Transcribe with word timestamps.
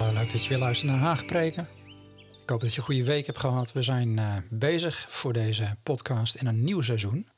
Leuk 0.00 0.32
dat 0.32 0.42
je 0.42 0.48
weer 0.48 0.58
luistert 0.58 0.90
naar 0.90 1.00
Haagpreken. 1.00 1.68
Ik 2.42 2.48
hoop 2.48 2.60
dat 2.60 2.72
je 2.72 2.78
een 2.78 2.84
goede 2.84 3.04
week 3.04 3.26
hebt 3.26 3.38
gehad. 3.38 3.72
We 3.72 3.82
zijn 3.82 4.16
uh, 4.18 4.36
bezig 4.50 5.06
voor 5.08 5.32
deze 5.32 5.76
podcast 5.82 6.34
in 6.34 6.46
een 6.46 6.64
nieuw 6.64 6.80
seizoen. 6.80 7.28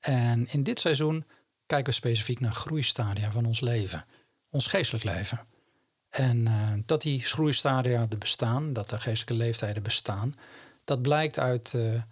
En 0.00 0.48
in 0.50 0.62
dit 0.62 0.80
seizoen 0.80 1.24
kijken 1.66 1.86
we 1.86 1.92
specifiek 1.92 2.40
naar 2.40 2.52
groeistadia 2.52 3.30
van 3.30 3.46
ons 3.46 3.60
leven, 3.60 4.04
ons 4.50 4.66
geestelijk 4.66 5.04
leven. 5.04 5.46
En 6.08 6.46
uh, 6.46 6.72
dat 6.86 7.02
die 7.02 7.20
groeistadia 7.20 8.06
er 8.10 8.18
bestaan, 8.18 8.72
dat 8.72 8.90
er 8.90 9.00
geestelijke 9.00 9.44
leeftijden 9.44 9.82
bestaan, 9.82 10.34
dat 10.84 11.02
blijkt 11.02 11.38
uit, 11.38 11.72
uh, 11.76 12.02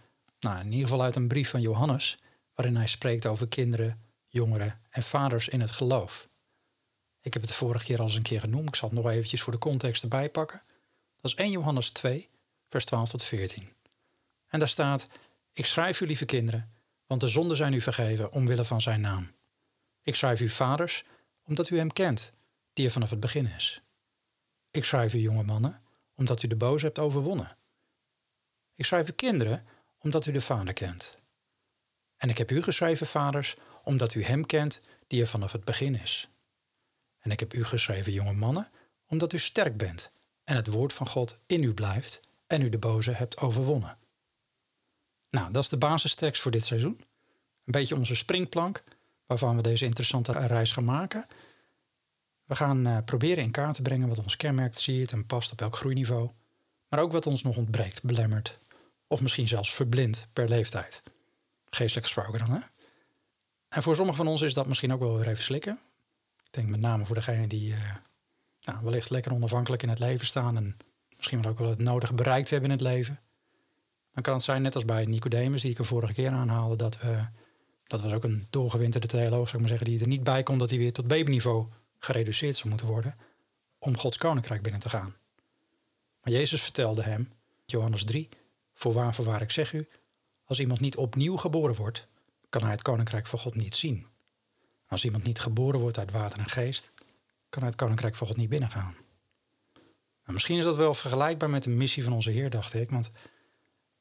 nou, 0.41 0.61
in 0.61 0.73
ieder 0.73 0.89
geval 0.89 1.03
uit 1.03 1.17
een 1.17 1.29
brief 1.29 1.51
van 1.51 1.61
Johannes, 1.61 2.19
waarin 2.55 2.77
hij 2.77 2.87
spreekt 2.87 3.27
over 3.27 3.49
kinderen, 3.49 4.01
jongeren 4.27 4.81
en 4.91 5.03
vaders 5.03 5.49
in 5.49 5.61
het 5.61 5.71
geloof. 5.71 6.29
Ik 7.23 7.33
heb 7.33 7.43
het 7.43 7.51
de 7.51 7.57
vorige 7.57 7.85
keer 7.85 7.99
al 7.99 8.05
eens 8.05 8.15
een 8.15 8.23
keer 8.23 8.41
genoemd. 8.41 8.69
Ik 8.69 8.75
zal 8.75 8.89
het 8.89 8.99
nog 8.99 9.11
eventjes 9.11 9.43
voor 9.43 9.53
de 9.53 9.59
context 9.59 10.03
erbij 10.03 10.31
pakken. 10.31 10.63
Dat 11.21 11.31
is 11.31 11.35
1 11.35 11.51
Johannes 11.51 11.91
2, 11.91 12.29
vers 12.69 12.85
12 12.85 13.09
tot 13.09 13.23
14. 13.23 13.73
En 14.49 14.59
daar 14.59 14.69
staat: 14.69 15.09
Ik 15.53 15.67
schrijf 15.67 16.01
u, 16.01 16.07
lieve 16.07 16.25
kinderen, 16.25 16.73
want 17.07 17.21
de 17.21 17.29
zonden 17.29 17.57
zijn 17.57 17.73
u 17.73 17.81
vergeven 17.81 18.33
omwille 18.33 18.65
van 18.65 18.81
zijn 18.81 19.01
naam. 19.01 19.33
Ik 20.03 20.15
schrijf 20.15 20.41
u 20.41 20.49
vaders, 20.49 21.05
omdat 21.45 21.71
u 21.71 21.77
hem 21.77 21.93
kent, 21.93 22.33
die 22.73 22.87
er 22.87 22.93
vanaf 22.93 23.11
het 23.11 23.21
begin 23.21 23.47
is. 23.47 23.81
Ik 24.71 24.85
schrijf 24.85 25.15
u 25.15 25.19
jonge 25.19 25.43
mannen, 25.43 25.83
omdat 26.17 26.43
u 26.43 26.49
de 26.49 26.57
boze 26.57 26.85
hebt 26.85 26.99
overwonnen. 26.99 27.57
Ik 28.75 28.85
schrijf 28.85 29.09
u 29.09 29.13
kinderen, 29.13 29.67
omdat 30.01 30.27
u 30.27 30.33
de 30.33 30.41
Vader 30.41 30.73
kent. 30.73 31.19
En 32.17 32.29
ik 32.29 32.39
heb 32.39 32.51
u 32.51 32.63
geschreven, 32.63 33.07
vaders, 33.07 33.57
omdat 33.85 34.15
u 34.15 34.25
hem 34.25 34.47
kent, 34.47 34.81
die 35.07 35.21
er 35.21 35.27
vanaf 35.27 35.53
het 35.53 35.65
begin 35.65 35.95
is. 35.95 36.29
En 37.23 37.31
ik 37.31 37.41
heb 37.41 37.55
u 37.55 37.65
geschreven, 37.65 38.13
jonge 38.13 38.33
mannen, 38.33 38.71
omdat 39.09 39.33
u 39.33 39.39
sterk 39.39 39.77
bent 39.77 40.11
en 40.45 40.57
het 40.57 40.67
woord 40.67 40.93
van 40.93 41.09
God 41.09 41.39
in 41.47 41.63
u 41.63 41.75
blijft 41.75 42.21
en 42.47 42.63
u 42.63 42.69
de 42.69 42.79
boze 42.79 43.11
hebt 43.11 43.39
overwonnen. 43.39 43.97
Nou, 45.31 45.53
dat 45.53 45.63
is 45.63 45.69
de 45.69 45.77
basistekst 45.77 46.43
voor 46.43 46.51
dit 46.51 46.65
seizoen. 46.65 47.01
Een 47.65 47.73
beetje 47.73 47.97
onze 47.97 48.15
springplank 48.15 48.83
waarvan 49.27 49.57
we 49.57 49.63
deze 49.63 49.85
interessante 49.85 50.33
reis 50.33 50.73
gaan 50.73 50.85
maken. 50.85 51.27
We 52.45 52.55
gaan 52.55 52.87
uh, 52.87 52.99
proberen 53.05 53.45
in 53.45 53.51
kaart 53.51 53.75
te 53.75 53.83
brengen 53.83 54.09
wat 54.09 54.19
ons 54.19 54.37
kenmerkt, 54.37 54.81
ziet 54.81 55.13
en 55.13 55.27
past 55.27 55.53
op 55.53 55.61
elk 55.61 55.77
groeiniveau. 55.77 56.31
Maar 56.89 57.01
ook 57.01 57.13
wat 57.13 57.27
ons 57.27 57.43
nog 57.43 57.57
ontbreekt, 57.57 58.03
belemmert 58.03 58.59
of 59.07 59.21
misschien 59.21 59.49
zelfs 59.49 59.75
verblindt 59.75 60.29
per 60.33 60.49
leeftijd. 60.49 61.03
Geestelijk 61.71 62.07
gesproken 62.07 62.39
dan, 62.39 62.51
hè? 62.51 62.61
En 63.69 63.83
voor 63.83 63.97
sommigen 63.97 64.25
van 64.25 64.33
ons 64.33 64.41
is 64.41 64.55
dat 64.55 64.67
misschien 64.67 64.93
ook 64.93 65.01
wel 65.01 65.17
weer 65.17 65.29
even 65.29 65.45
slikken. 65.45 65.81
Denk 66.53 66.69
met 66.69 66.81
name 66.81 67.07
voor 67.07 67.15
degenen 67.15 67.49
die 67.49 67.73
uh, 67.73 67.95
nou, 68.63 68.79
wellicht 68.83 69.11
lekker 69.11 69.33
onafhankelijk 69.33 69.83
in 69.83 69.89
het 69.89 69.99
leven 69.99 70.27
staan 70.27 70.57
en 70.57 70.77
misschien 71.17 71.43
wel 71.43 71.51
ook 71.51 71.59
wel 71.59 71.69
het 71.69 71.79
nodige 71.79 72.15
bereikt 72.15 72.51
hebben 72.51 72.71
in 72.71 72.77
het 72.77 72.87
leven. 72.87 73.21
Dan 74.13 74.23
kan 74.23 74.35
het 74.35 74.43
zijn, 74.43 74.63
net 74.63 74.75
als 74.75 74.85
bij 74.85 75.05
Nicodemus, 75.05 75.63
die 75.63 75.71
ik 75.71 75.79
er 75.79 75.85
vorige 75.85 76.13
keer 76.13 76.31
aanhaalde, 76.31 76.77
dat 76.77 77.01
we, 77.01 77.27
dat 77.87 78.01
was 78.01 78.13
ook 78.13 78.25
een 78.25 78.47
doorgewinterde 78.51 79.07
theoloog, 79.07 79.49
zou 79.49 79.53
ik 79.53 79.59
maar 79.59 79.69
zeggen, 79.69 79.87
die 79.87 80.01
er 80.01 80.07
niet 80.07 80.25
bij 80.25 80.43
kon 80.43 80.59
dat 80.59 80.71
hij 80.71 80.79
weer 80.79 80.93
tot 80.93 81.07
babyniveau 81.07 81.67
gereduceerd 81.99 82.57
zou 82.57 82.69
moeten 82.69 82.87
worden 82.87 83.17
om 83.79 83.97
Gods 83.97 84.19
koninkrijk 84.19 84.63
binnen 84.63 84.81
te 84.81 84.89
gaan. 84.89 85.17
Maar 86.23 86.33
Jezus 86.33 86.63
vertelde 86.63 87.03
hem, 87.03 87.33
Johannes 87.65 88.05
3, 88.05 88.29
voorwaar, 88.75 89.15
voorwaar, 89.15 89.43
ik 89.43 89.51
zeg 89.51 89.73
u, 89.73 89.89
als 90.45 90.61
iemand 90.61 90.81
niet 90.81 90.97
opnieuw 90.97 91.37
geboren 91.37 91.75
wordt, 91.75 92.07
kan 92.49 92.63
hij 92.63 92.71
het 92.71 92.83
koninkrijk 92.83 93.27
van 93.27 93.39
God 93.39 93.55
niet 93.55 93.77
zien. 93.77 94.07
Als 94.93 95.05
iemand 95.05 95.25
niet 95.25 95.41
geboren 95.41 95.81
wordt 95.81 95.99
uit 95.99 96.11
water 96.11 96.39
en 96.39 96.49
geest, 96.49 96.91
kan 97.49 97.63
hij 97.63 97.71
het 97.71 97.77
koninkrijk 97.77 98.15
van 98.15 98.27
God 98.27 98.37
niet 98.37 98.49
binnengaan. 98.49 98.97
Nou, 100.23 100.33
misschien 100.33 100.59
is 100.59 100.65
dat 100.65 100.77
wel 100.77 100.95
vergelijkbaar 100.95 101.51
met 101.51 101.63
de 101.63 101.71
missie 101.71 102.05
van 102.05 102.13
onze 102.13 102.31
Heer, 102.31 102.51
dacht 102.51 102.75
ik. 102.75 102.91
Want 102.91 103.07
er 103.07 103.13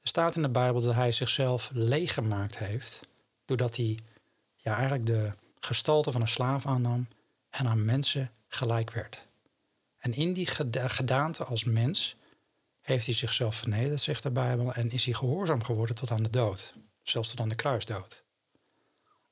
staat 0.07 0.35
in 0.35 0.41
de 0.41 0.49
Bijbel 0.49 0.81
dat 0.81 0.93
hij 0.93 1.11
zichzelf 1.11 1.69
leeg 1.73 2.13
gemaakt 2.13 2.57
heeft. 2.57 3.01
Doordat 3.45 3.75
hij 3.75 3.99
ja, 4.55 4.73
eigenlijk 4.73 5.05
de 5.05 5.31
gestalte 5.59 6.11
van 6.11 6.21
een 6.21 6.27
slaaf 6.27 6.65
aannam 6.65 7.07
en 7.49 7.67
aan 7.67 7.85
mensen 7.85 8.31
gelijk 8.47 8.91
werd. 8.91 9.27
En 9.97 10.13
in 10.13 10.33
die 10.33 10.47
gedaante 10.73 11.43
als 11.43 11.63
mens 11.63 12.15
heeft 12.81 13.05
hij 13.05 13.15
zichzelf 13.15 13.55
vernederd, 13.55 14.01
zegt 14.01 14.23
de 14.23 14.31
Bijbel, 14.31 14.73
en 14.73 14.91
is 14.91 15.05
hij 15.05 15.13
gehoorzaam 15.13 15.63
geworden 15.63 15.95
tot 15.95 16.11
aan 16.11 16.23
de 16.23 16.29
dood, 16.29 16.73
zelfs 17.03 17.29
tot 17.29 17.39
aan 17.39 17.49
de 17.49 17.55
kruisdood. 17.55 18.23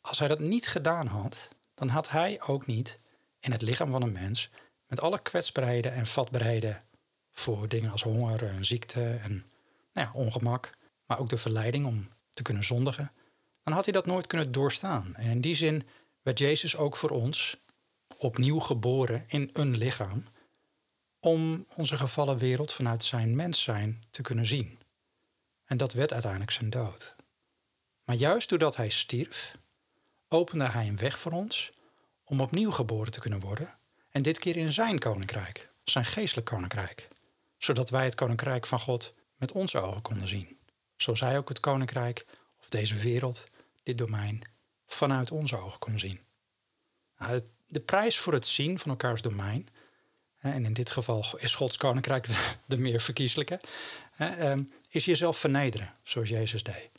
Als 0.01 0.19
hij 0.19 0.27
dat 0.27 0.39
niet 0.39 0.67
gedaan 0.67 1.07
had, 1.07 1.49
dan 1.73 1.87
had 1.87 2.09
hij 2.09 2.41
ook 2.41 2.65
niet 2.65 2.99
in 3.39 3.51
het 3.51 3.61
lichaam 3.61 3.91
van 3.91 4.01
een 4.01 4.11
mens, 4.11 4.49
met 4.87 5.01
alle 5.01 5.21
kwetsbaarheden 5.21 5.93
en 5.93 6.07
vatbaarheden 6.07 6.83
voor 7.31 7.67
dingen 7.67 7.91
als 7.91 8.03
honger 8.03 8.47
en 8.47 8.65
ziekte 8.65 9.09
en 9.09 9.45
nou 9.93 10.07
ja, 10.07 10.11
ongemak, 10.13 10.77
maar 11.05 11.19
ook 11.19 11.29
de 11.29 11.37
verleiding 11.37 11.85
om 11.85 12.09
te 12.33 12.41
kunnen 12.41 12.63
zondigen, 12.63 13.11
dan 13.63 13.73
had 13.73 13.83
hij 13.83 13.93
dat 13.93 14.05
nooit 14.05 14.27
kunnen 14.27 14.51
doorstaan. 14.51 15.15
En 15.15 15.29
in 15.29 15.41
die 15.41 15.55
zin 15.55 15.87
werd 16.21 16.39
Jezus 16.39 16.75
ook 16.75 16.97
voor 16.97 17.09
ons 17.09 17.57
opnieuw 18.17 18.59
geboren 18.59 19.23
in 19.27 19.49
een 19.53 19.77
lichaam, 19.77 20.25
om 21.19 21.66
onze 21.75 21.97
gevallen 21.97 22.37
wereld 22.37 22.73
vanuit 22.73 23.03
zijn 23.03 23.35
mens 23.35 23.61
zijn 23.61 24.03
te 24.11 24.21
kunnen 24.21 24.45
zien. 24.45 24.79
En 25.66 25.77
dat 25.77 25.93
werd 25.93 26.13
uiteindelijk 26.13 26.51
zijn 26.51 26.69
dood. 26.69 27.16
Maar 28.03 28.16
juist 28.16 28.49
doordat 28.49 28.75
hij 28.75 28.89
stierf, 28.89 29.57
opende 30.29 30.69
hij 30.69 30.88
een 30.88 30.97
weg 30.97 31.19
voor 31.19 31.31
ons 31.31 31.72
om 32.23 32.41
opnieuw 32.41 32.72
geboren 32.72 33.12
te 33.12 33.19
kunnen 33.19 33.40
worden. 33.40 33.78
En 34.09 34.22
dit 34.22 34.40
keer 34.40 34.57
in 34.57 34.72
zijn 34.72 35.00
koninkrijk, 35.00 35.69
zijn 35.84 36.06
geestelijk 36.06 36.47
koninkrijk. 36.47 37.07
Zodat 37.57 37.90
wij 37.90 38.03
het 38.03 38.16
koninkrijk 38.16 38.66
van 38.66 38.79
God 38.79 39.13
met 39.35 39.51
onze 39.51 39.79
ogen 39.79 40.01
konden 40.01 40.28
zien. 40.28 40.57
Zoals 40.97 41.19
hij 41.19 41.38
ook 41.38 41.50
het 41.50 41.59
koninkrijk 41.59 42.25
of 42.59 42.69
deze 42.69 42.95
wereld, 42.95 43.47
dit 43.84 43.97
domein, 43.97 44.41
vanuit 44.88 45.31
onze 45.31 45.57
ogen 45.57 45.79
kon 45.79 46.00
zien. 46.00 46.19
Nou, 47.17 47.41
de 47.67 47.79
prijs 47.79 48.17
voor 48.17 48.34
het 48.34 48.46
zien 48.46 48.79
van 48.79 48.90
elkaars 48.90 49.22
domein, 49.22 49.67
en 50.40 50.66
in 50.66 50.73
dit 50.73 50.91
geval 50.91 51.25
is 51.38 51.56
Gods 51.56 51.78
koninkrijk 51.78 52.28
de 52.66 52.78
meer 52.78 53.01
verkiezelijke, 53.01 53.59
ehm, 54.17 54.63
is 54.90 55.06
jezelf 55.06 55.38
vernederen, 55.38 55.94
zoals 56.03 56.29
Jezus 56.29 56.63
deed. 56.63 56.90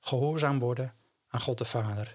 Gehoorzaam 0.00 0.58
worden 0.58 0.94
aan 1.28 1.40
God 1.40 1.58
de 1.58 1.64
Vader 1.64 2.12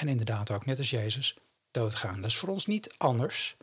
en 0.00 0.08
inderdaad 0.08 0.50
ook 0.50 0.66
net 0.66 0.78
als 0.78 0.90
Jezus 0.90 1.36
doodgaan. 1.70 2.20
Dat 2.20 2.30
is 2.30 2.36
voor 2.36 2.48
ons 2.48 2.66
niet 2.66 2.94
anders. 2.96 3.56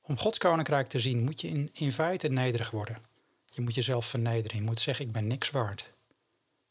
Om 0.00 0.18
Gods 0.18 0.38
koninkrijk 0.38 0.86
te 0.86 1.00
zien 1.00 1.24
moet 1.24 1.40
je 1.40 1.48
in, 1.48 1.70
in 1.72 1.92
feite 1.92 2.28
nederig 2.28 2.70
worden. 2.70 2.98
Je 3.44 3.60
moet 3.60 3.74
jezelf 3.74 4.06
vernederen. 4.06 4.56
Je 4.56 4.62
moet 4.62 4.80
zeggen, 4.80 5.04
ik 5.04 5.12
ben 5.12 5.26
niks 5.26 5.50
waard. 5.50 5.90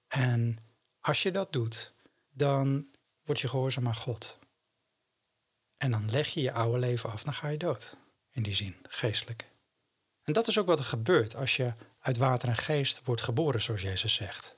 En 0.07 0.57
als 0.99 1.23
je 1.23 1.31
dat 1.31 1.53
doet, 1.53 1.93
dan 2.31 2.87
word 3.23 3.39
je 3.39 3.47
gehoorzaam 3.47 3.87
aan 3.87 3.95
God. 3.95 4.37
En 5.77 5.91
dan 5.91 6.09
leg 6.11 6.29
je 6.29 6.41
je 6.41 6.51
oude 6.51 6.79
leven 6.79 7.11
af, 7.11 7.23
dan 7.23 7.33
ga 7.33 7.47
je 7.47 7.57
dood. 7.57 7.97
In 8.31 8.43
die 8.43 8.55
zin, 8.55 8.75
geestelijk. 8.83 9.45
En 10.23 10.33
dat 10.33 10.47
is 10.47 10.57
ook 10.59 10.67
wat 10.67 10.79
er 10.79 10.85
gebeurt 10.85 11.35
als 11.35 11.55
je 11.55 11.73
uit 11.99 12.17
water 12.17 12.49
en 12.49 12.57
geest 12.57 13.01
wordt 13.03 13.21
geboren, 13.21 13.61
zoals 13.61 13.81
Jezus 13.81 14.13
zegt. 14.13 14.55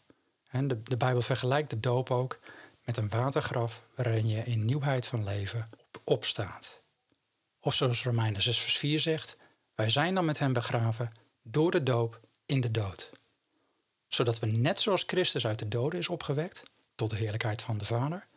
En 0.48 0.68
de, 0.68 0.84
de 0.84 0.98
Bijbel 0.98 1.22
vergelijkt 1.22 1.70
de 1.70 1.80
doop 1.80 2.12
ook 2.12 2.40
met 2.88 2.98
een 2.98 3.10
watergraf 3.10 3.84
waarin 3.96 4.28
je 4.28 4.44
in 4.44 4.66
nieuwheid 4.66 5.06
van 5.06 5.24
leven 5.24 5.70
opstaat. 6.04 6.82
Of 7.60 7.74
zoals 7.74 8.04
Romeinen 8.04 8.42
6 8.42 8.60
vers 8.60 8.78
4 8.78 9.00
zegt, 9.00 9.38
wij 9.76 9.90
zijn 9.90 10.16
dan 10.16 10.26
met 10.26 10.40
hem 10.40 10.54
begraven 10.54 11.12
door 11.42 11.72
de 11.72 11.84
doop 11.84 12.20
in 12.46 12.62
de 12.62 12.72
dood. 12.72 13.12
Zodat 14.08 14.40
we 14.40 14.46
net 14.46 14.80
zoals 14.80 15.04
Christus 15.06 15.48
uit 15.48 15.60
de 15.60 15.68
doden 15.68 16.00
is 16.00 16.08
opgewekt, 16.08 16.64
tot 16.96 17.10
de 17.10 17.16
heerlijkheid 17.16 17.62
van 17.62 17.78
de 17.78 17.86
Vader, 17.86 18.28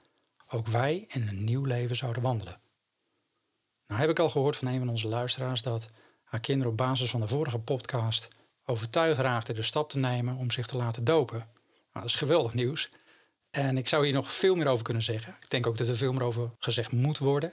ook 0.49 0.67
wij 0.67 1.05
in 1.09 1.29
een 1.29 1.45
nieuw 1.45 1.65
leven 1.65 1.97
zouden 1.97 2.23
wandelen. 2.23 2.61
Nou 3.87 4.01
heb 4.01 4.11
ik 4.11 4.19
al 4.19 4.31
gehoord 4.31 4.57
van 4.57 4.69
een 4.69 4.79
van 4.79 4.89
onze 4.89 5.09
luisteraars 5.09 5.63
dat 5.63 5.91
haar 6.25 6.41
kinderen 6.41 6.71
op 6.71 6.77
basis 6.77 7.11
van 7.11 7.21
de 7.21 7.29
vorige 7.29 7.59
podcast 7.59 8.29
overtuigd 8.65 9.21
raakten 9.21 9.55
de 9.55 9.63
stap 9.63 9.91
te 9.91 9.99
nemen 9.99 10.37
om 10.37 10.51
zich 10.51 10.67
te 10.67 10.77
laten 10.77 11.05
dopen. 11.05 11.39
Nou, 11.39 11.49
dat 11.93 12.05
is 12.05 12.15
geweldig 12.15 12.55
nieuws. 12.55 12.91
En 13.51 13.79
ik 13.79 13.89
zou 13.89 14.05
hier 14.05 14.15
nog 14.15 14.33
veel 14.33 14.55
meer 14.55 14.67
over 14.67 14.85
kunnen 14.85 15.03
zeggen. 15.03 15.37
Ik 15.41 15.51
denk 15.51 15.67
ook 15.67 15.79
dat 15.79 15.89
er 15.89 15.97
veel 15.97 16.13
meer 16.13 16.23
over 16.23 16.51
gezegd 16.59 16.93
moet 16.93 17.19
worden. 17.19 17.53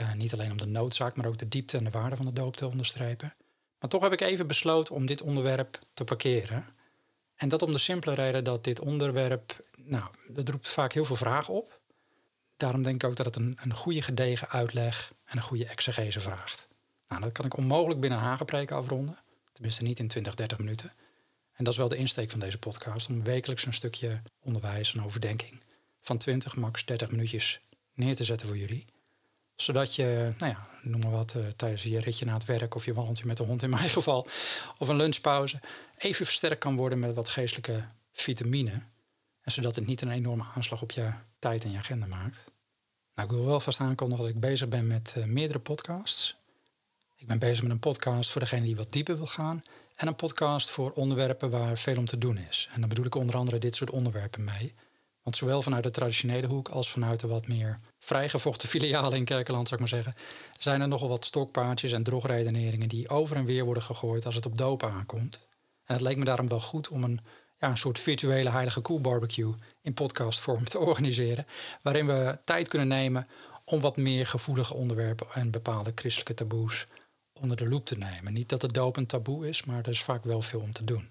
Uh, 0.00 0.12
niet 0.12 0.32
alleen 0.32 0.50
om 0.50 0.56
de 0.56 0.66
noodzaak, 0.66 1.16
maar 1.16 1.26
ook 1.26 1.38
de 1.38 1.48
diepte 1.48 1.76
en 1.76 1.84
de 1.84 1.90
waarde 1.90 2.16
van 2.16 2.24
de 2.24 2.32
doop 2.32 2.56
te 2.56 2.66
onderstrepen. 2.66 3.34
Maar 3.78 3.90
toch 3.90 4.02
heb 4.02 4.12
ik 4.12 4.20
even 4.20 4.46
besloten 4.46 4.94
om 4.94 5.06
dit 5.06 5.22
onderwerp 5.22 5.78
te 5.94 6.04
parkeren. 6.04 6.66
En 7.34 7.48
dat 7.48 7.62
om 7.62 7.72
de 7.72 7.78
simpele 7.78 8.14
reden 8.14 8.44
dat 8.44 8.64
dit 8.64 8.80
onderwerp, 8.80 9.64
nou, 9.76 10.04
dat 10.28 10.48
roept 10.48 10.68
vaak 10.68 10.92
heel 10.92 11.04
veel 11.04 11.16
vragen 11.16 11.54
op. 11.54 11.80
Daarom 12.56 12.82
denk 12.82 13.02
ik 13.02 13.08
ook 13.08 13.16
dat 13.16 13.26
het 13.26 13.36
een, 13.36 13.58
een 13.62 13.74
goede 13.74 14.02
gedegen 14.02 14.48
uitleg 14.48 15.12
en 15.24 15.36
een 15.36 15.42
goede 15.42 15.66
exegese 15.66 16.20
vraagt. 16.20 16.68
Nou, 17.08 17.20
dat 17.20 17.32
kan 17.32 17.44
ik 17.44 17.56
onmogelijk 17.56 18.00
binnen 18.00 18.18
een 18.18 18.68
afronden. 18.68 19.18
Tenminste 19.52 19.82
niet 19.82 19.98
in 19.98 20.08
20, 20.08 20.34
30 20.34 20.58
minuten. 20.58 20.92
En 21.54 21.64
dat 21.64 21.72
is 21.72 21.78
wel 21.78 21.88
de 21.88 21.96
insteek 21.96 22.30
van 22.30 22.40
deze 22.40 22.58
podcast. 22.58 23.08
Om 23.08 23.24
wekelijks 23.24 23.66
een 23.66 23.74
stukje 23.74 24.22
onderwijs 24.40 24.94
en 24.94 25.04
overdenking 25.04 25.62
van 26.00 26.18
20, 26.18 26.56
max 26.56 26.84
30 26.84 27.10
minuutjes 27.10 27.60
neer 27.94 28.16
te 28.16 28.24
zetten 28.24 28.46
voor 28.46 28.56
jullie. 28.56 28.84
Zodat 29.56 29.94
je, 29.94 30.32
nou 30.38 30.52
ja, 30.52 30.68
noem 30.82 31.00
maar 31.00 31.10
wat, 31.10 31.34
uh, 31.36 31.46
tijdens 31.46 31.82
je 31.82 32.00
ritje 32.00 32.24
naar 32.24 32.34
het 32.34 32.44
werk 32.44 32.74
of 32.74 32.84
je 32.84 32.94
wandeltje 32.94 33.26
met 33.26 33.36
de 33.36 33.42
hond 33.42 33.62
in 33.62 33.70
mijn 33.70 33.88
geval, 33.98 34.28
of 34.78 34.88
een 34.88 34.96
lunchpauze, 34.96 35.60
even 35.98 36.24
versterkt 36.24 36.60
kan 36.60 36.76
worden 36.76 36.98
met 36.98 37.14
wat 37.14 37.28
geestelijke 37.28 37.84
vitamine. 38.12 38.82
En 39.40 39.52
zodat 39.52 39.76
het 39.76 39.86
niet 39.86 40.00
een 40.00 40.10
enorme 40.10 40.44
aanslag 40.54 40.82
op 40.82 40.90
je 40.90 41.10
tijd 41.38 41.64
en 41.64 41.70
je 41.70 41.78
agenda 41.78 42.06
maakt. 42.06 42.44
Nou, 43.14 43.28
ik 43.28 43.34
wil 43.34 43.46
wel 43.46 43.60
vast 43.60 43.80
aankondigen 43.80 44.24
dat 44.24 44.34
ik 44.34 44.40
bezig 44.40 44.68
ben 44.68 44.86
met 44.86 45.14
uh, 45.18 45.24
meerdere 45.24 45.58
podcasts. 45.58 46.36
Ik 47.16 47.26
ben 47.26 47.38
bezig 47.38 47.62
met 47.62 47.70
een 47.70 47.78
podcast 47.78 48.30
voor 48.30 48.40
degene 48.40 48.64
die 48.64 48.76
wat 48.76 48.92
dieper 48.92 49.16
wil 49.16 49.26
gaan. 49.26 49.62
En 49.94 50.06
een 50.06 50.14
podcast 50.14 50.70
voor 50.70 50.90
onderwerpen 50.90 51.50
waar 51.50 51.78
veel 51.78 51.96
om 51.96 52.06
te 52.06 52.18
doen 52.18 52.38
is. 52.38 52.68
En 52.72 52.80
dan 52.80 52.88
bedoel 52.88 53.04
ik 53.04 53.14
onder 53.14 53.36
andere 53.36 53.58
dit 53.58 53.74
soort 53.74 53.90
onderwerpen 53.90 54.44
mee. 54.44 54.74
Want 55.22 55.36
zowel 55.36 55.62
vanuit 55.62 55.82
de 55.82 55.90
traditionele 55.90 56.46
hoek 56.46 56.68
als 56.68 56.90
vanuit 56.90 57.20
de 57.20 57.26
wat 57.26 57.46
meer 57.46 57.78
vrijgevochten 57.98 58.68
filialen 58.68 59.18
in 59.18 59.24
Kerkeland, 59.24 59.68
zou 59.68 59.82
ik 59.82 59.90
maar 59.90 60.02
zeggen, 60.02 60.22
zijn 60.58 60.80
er 60.80 60.88
nogal 60.88 61.08
wat 61.08 61.24
stokpaardjes 61.24 61.92
en 61.92 62.02
drogredeneringen 62.02 62.88
die 62.88 63.08
over 63.08 63.36
en 63.36 63.44
weer 63.44 63.64
worden 63.64 63.82
gegooid 63.82 64.26
als 64.26 64.34
het 64.34 64.46
op 64.46 64.58
dopen 64.58 64.90
aankomt. 64.90 65.46
En 65.84 65.94
het 65.94 66.00
leek 66.00 66.16
me 66.16 66.24
daarom 66.24 66.48
wel 66.48 66.60
goed 66.60 66.88
om 66.88 67.04
een, 67.04 67.20
ja, 67.58 67.68
een 67.68 67.78
soort 67.78 67.98
virtuele 67.98 68.50
heilige 68.50 68.80
koel 68.80 69.00
barbecue 69.00 69.54
in 69.82 69.94
podcastvorm 69.94 70.64
te 70.64 70.78
organiseren, 70.78 71.46
waarin 71.82 72.06
we 72.06 72.38
tijd 72.44 72.68
kunnen 72.68 72.88
nemen 72.88 73.28
om 73.64 73.80
wat 73.80 73.96
meer 73.96 74.26
gevoelige 74.26 74.74
onderwerpen 74.74 75.26
en 75.32 75.50
bepaalde 75.50 75.92
christelijke 75.94 76.34
taboes 76.34 76.86
onder 77.40 77.56
de 77.56 77.68
loep 77.68 77.84
te 77.86 77.98
nemen. 77.98 78.32
Niet 78.32 78.48
dat 78.48 78.62
het 78.62 78.74
doop 78.74 78.96
een 78.96 79.06
taboe 79.06 79.48
is, 79.48 79.64
maar 79.64 79.78
er 79.78 79.88
is 79.88 80.02
vaak 80.02 80.24
wel 80.24 80.42
veel 80.42 80.60
om 80.60 80.72
te 80.72 80.84
doen. 80.84 81.08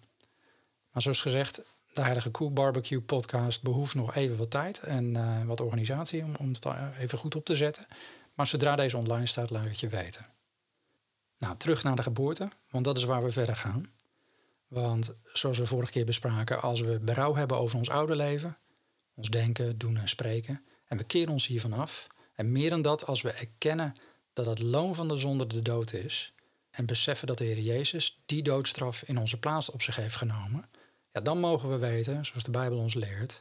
Maar 0.91 1.01
zoals 1.01 1.21
gezegd, 1.21 1.61
de 1.93 2.01
Heilige 2.01 2.29
Koe 2.29 2.51
Barbecue 2.51 3.01
podcast 3.01 3.61
behoeft 3.61 3.95
nog 3.95 4.15
even 4.15 4.37
wat 4.37 4.51
tijd 4.51 4.79
en 4.79 5.15
uh, 5.15 5.43
wat 5.45 5.61
organisatie 5.61 6.23
om, 6.23 6.35
om 6.35 6.53
het 6.53 6.65
even 6.99 7.17
goed 7.17 7.35
op 7.35 7.45
te 7.45 7.55
zetten. 7.55 7.87
Maar 8.33 8.47
zodra 8.47 8.75
deze 8.75 8.97
online 8.97 9.25
staat, 9.25 9.49
laat 9.49 9.63
ik 9.63 9.69
het 9.69 9.79
je 9.79 9.87
weten. 9.87 10.25
Nou, 11.37 11.57
terug 11.57 11.83
naar 11.83 11.95
de 11.95 12.03
geboorte, 12.03 12.47
want 12.69 12.85
dat 12.85 12.97
is 12.97 13.03
waar 13.03 13.23
we 13.23 13.31
verder 13.31 13.55
gaan. 13.55 13.91
Want 14.67 15.15
zoals 15.33 15.57
we 15.57 15.65
vorige 15.65 15.91
keer 15.91 16.05
bespraken, 16.05 16.61
als 16.61 16.81
we 16.81 16.99
berouw 16.99 17.35
hebben 17.35 17.57
over 17.57 17.77
ons 17.77 17.89
oude 17.89 18.15
leven, 18.15 18.57
ons 19.13 19.29
denken, 19.29 19.77
doen 19.77 19.97
en 19.97 20.09
spreken, 20.09 20.65
en 20.87 20.97
we 20.97 21.03
keren 21.03 21.33
ons 21.33 21.47
hiervan 21.47 21.73
af, 21.73 22.07
en 22.35 22.51
meer 22.51 22.69
dan 22.69 22.81
dat, 22.81 23.05
als 23.05 23.21
we 23.21 23.31
erkennen 23.31 23.95
dat 24.33 24.45
het 24.45 24.59
loon 24.59 24.95
van 24.95 25.07
de 25.07 25.17
zonde 25.17 25.47
de 25.47 25.61
dood 25.61 25.93
is, 25.93 26.33
en 26.69 26.85
beseffen 26.85 27.27
dat 27.27 27.37
de 27.37 27.43
Heer 27.43 27.59
Jezus 27.59 28.21
die 28.25 28.43
doodstraf 28.43 29.03
in 29.03 29.17
onze 29.17 29.39
plaats 29.39 29.69
op 29.69 29.81
zich 29.81 29.95
heeft 29.95 30.15
genomen, 30.15 30.69
ja, 31.11 31.21
dan 31.21 31.39
mogen 31.39 31.69
we 31.69 31.77
weten, 31.77 32.25
zoals 32.25 32.43
de 32.43 32.51
Bijbel 32.51 32.77
ons 32.77 32.93
leert, 32.93 33.39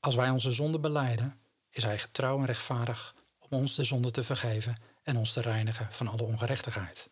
als 0.00 0.14
wij 0.14 0.30
onze 0.30 0.52
zonde 0.52 0.78
beleiden, 0.78 1.38
is 1.70 1.82
Hij 1.82 1.98
getrouw 1.98 2.38
en 2.38 2.44
rechtvaardig 2.44 3.14
om 3.38 3.58
ons 3.58 3.74
de 3.74 3.84
zonde 3.84 4.10
te 4.10 4.22
vergeven 4.22 4.76
en 5.02 5.16
ons 5.16 5.32
te 5.32 5.40
reinigen 5.40 5.88
van 5.90 6.08
alle 6.08 6.22
ongerechtigheid. 6.22 7.10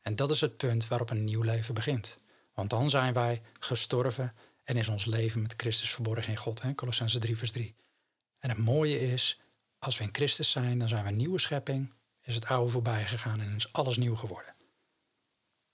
En 0.00 0.16
dat 0.16 0.30
is 0.30 0.40
het 0.40 0.56
punt 0.56 0.88
waarop 0.88 1.10
een 1.10 1.24
nieuw 1.24 1.42
leven 1.42 1.74
begint. 1.74 2.18
Want 2.54 2.70
dan 2.70 2.90
zijn 2.90 3.12
wij 3.12 3.42
gestorven 3.58 4.34
en 4.64 4.76
is 4.76 4.88
ons 4.88 5.04
leven 5.04 5.42
met 5.42 5.54
Christus 5.56 5.90
verborgen 5.90 6.30
in 6.30 6.36
God. 6.36 6.62
Hè? 6.62 6.74
Colossense 6.74 7.18
3 7.18 7.36
vers 7.36 7.50
3. 7.50 7.74
En 8.38 8.48
het 8.48 8.58
mooie 8.58 9.00
is, 9.00 9.40
als 9.78 9.98
we 9.98 10.04
in 10.04 10.08
Christus 10.12 10.50
zijn, 10.50 10.78
dan 10.78 10.88
zijn 10.88 11.02
we 11.02 11.08
een 11.08 11.16
nieuwe 11.16 11.38
schepping, 11.38 11.92
is 12.22 12.34
het 12.34 12.46
oude 12.46 12.70
voorbij 12.70 13.06
gegaan 13.06 13.40
en 13.40 13.56
is 13.56 13.72
alles 13.72 13.96
nieuw 13.96 14.16
geworden. 14.16 14.54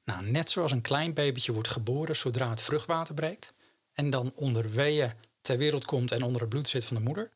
Nou, 0.04 0.30
net 0.30 0.50
zoals 0.50 0.72
een 0.72 0.80
klein 0.80 1.14
babytje 1.14 1.52
wordt 1.52 1.68
geboren 1.68 2.16
zodra 2.16 2.50
het 2.50 2.62
vruchtwater 2.62 3.14
breekt 3.14 3.54
en 3.92 4.10
dan 4.10 4.32
onder 4.34 4.70
weeën 4.70 5.12
ter 5.40 5.58
wereld 5.58 5.84
komt 5.84 6.12
en 6.12 6.22
onder 6.22 6.40
het 6.40 6.50
bloed 6.50 6.68
zit 6.68 6.84
van 6.84 6.96
de 6.96 7.02
moeder, 7.02 7.30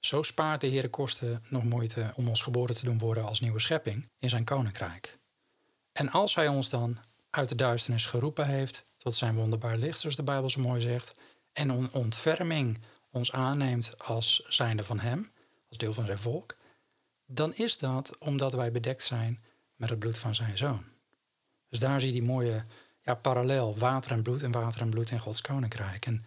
zo 0.00 0.22
spaart 0.22 0.60
de 0.60 0.66
Heer 0.66 0.90
kosten 0.90 1.44
nog 1.48 1.64
moeite 1.64 2.12
om 2.14 2.28
ons 2.28 2.42
geboren 2.42 2.74
te 2.74 2.84
doen 2.84 2.98
worden 2.98 3.24
als 3.24 3.40
nieuwe 3.40 3.60
schepping 3.60 4.08
in 4.18 4.28
zijn 4.28 4.44
koninkrijk. 4.44 5.18
En 5.92 6.10
als 6.10 6.34
hij 6.34 6.48
ons 6.48 6.68
dan 6.68 6.98
uit 7.30 7.48
de 7.48 7.54
duisternis 7.54 8.06
geroepen 8.06 8.46
heeft 8.46 8.84
tot 8.96 9.14
zijn 9.14 9.34
wonderbaar 9.34 9.76
licht, 9.76 10.00
zoals 10.00 10.16
de 10.16 10.22
Bijbel 10.22 10.50
zo 10.50 10.60
mooi 10.60 10.80
zegt, 10.80 11.14
en 11.52 11.68
een 11.68 11.92
ontferming 11.92 12.78
ons 13.10 13.32
aanneemt 13.32 13.98
als 13.98 14.44
zijnde 14.48 14.84
van 14.84 14.98
hem, 14.98 15.32
als 15.68 15.78
deel 15.78 15.94
van 15.94 16.06
zijn 16.06 16.18
volk, 16.18 16.56
dan 17.26 17.54
is 17.54 17.78
dat 17.78 18.18
omdat 18.18 18.52
wij 18.52 18.72
bedekt 18.72 19.02
zijn 19.02 19.42
met 19.74 19.90
het 19.90 19.98
bloed 19.98 20.18
van 20.18 20.34
zijn 20.34 20.58
zoon. 20.58 20.84
Dus 21.68 21.78
daar 21.78 22.00
zie 22.00 22.12
je 22.12 22.20
die 22.20 22.28
mooie 22.28 22.64
ja, 23.02 23.14
parallel 23.14 23.78
water 23.78 24.10
en 24.10 24.22
bloed 24.22 24.42
en 24.42 24.52
water 24.52 24.80
en 24.80 24.90
bloed 24.90 25.10
in 25.10 25.18
Gods 25.18 25.40
koninkrijk. 25.40 26.06
En 26.06 26.26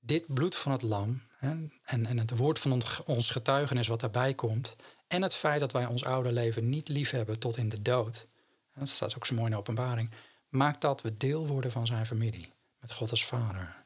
dit 0.00 0.24
bloed 0.26 0.56
van 0.56 0.72
het 0.72 0.82
lam 0.82 1.22
hè, 1.38 1.48
en, 1.84 2.06
en 2.06 2.18
het 2.18 2.36
woord 2.36 2.58
van 2.58 2.82
ons 3.04 3.30
getuigenis 3.30 3.88
wat 3.88 4.00
daarbij 4.00 4.34
komt, 4.34 4.76
en 5.06 5.22
het 5.22 5.34
feit 5.34 5.60
dat 5.60 5.72
wij 5.72 5.86
ons 5.86 6.04
oude 6.04 6.32
leven 6.32 6.68
niet 6.68 6.88
lief 6.88 7.10
hebben 7.10 7.38
tot 7.38 7.56
in 7.56 7.68
de 7.68 7.82
dood, 7.82 8.26
dat 8.74 8.88
staat 8.88 9.16
ook 9.16 9.26
zo 9.26 9.34
mooi 9.34 9.46
in 9.46 9.52
de 9.52 9.58
openbaring, 9.58 10.10
maakt 10.48 10.80
dat 10.80 11.02
we 11.02 11.16
deel 11.16 11.46
worden 11.46 11.70
van 11.70 11.86
zijn 11.86 12.06
familie, 12.06 12.52
met 12.80 12.92
God 12.92 13.10
als 13.10 13.24
vader. 13.24 13.84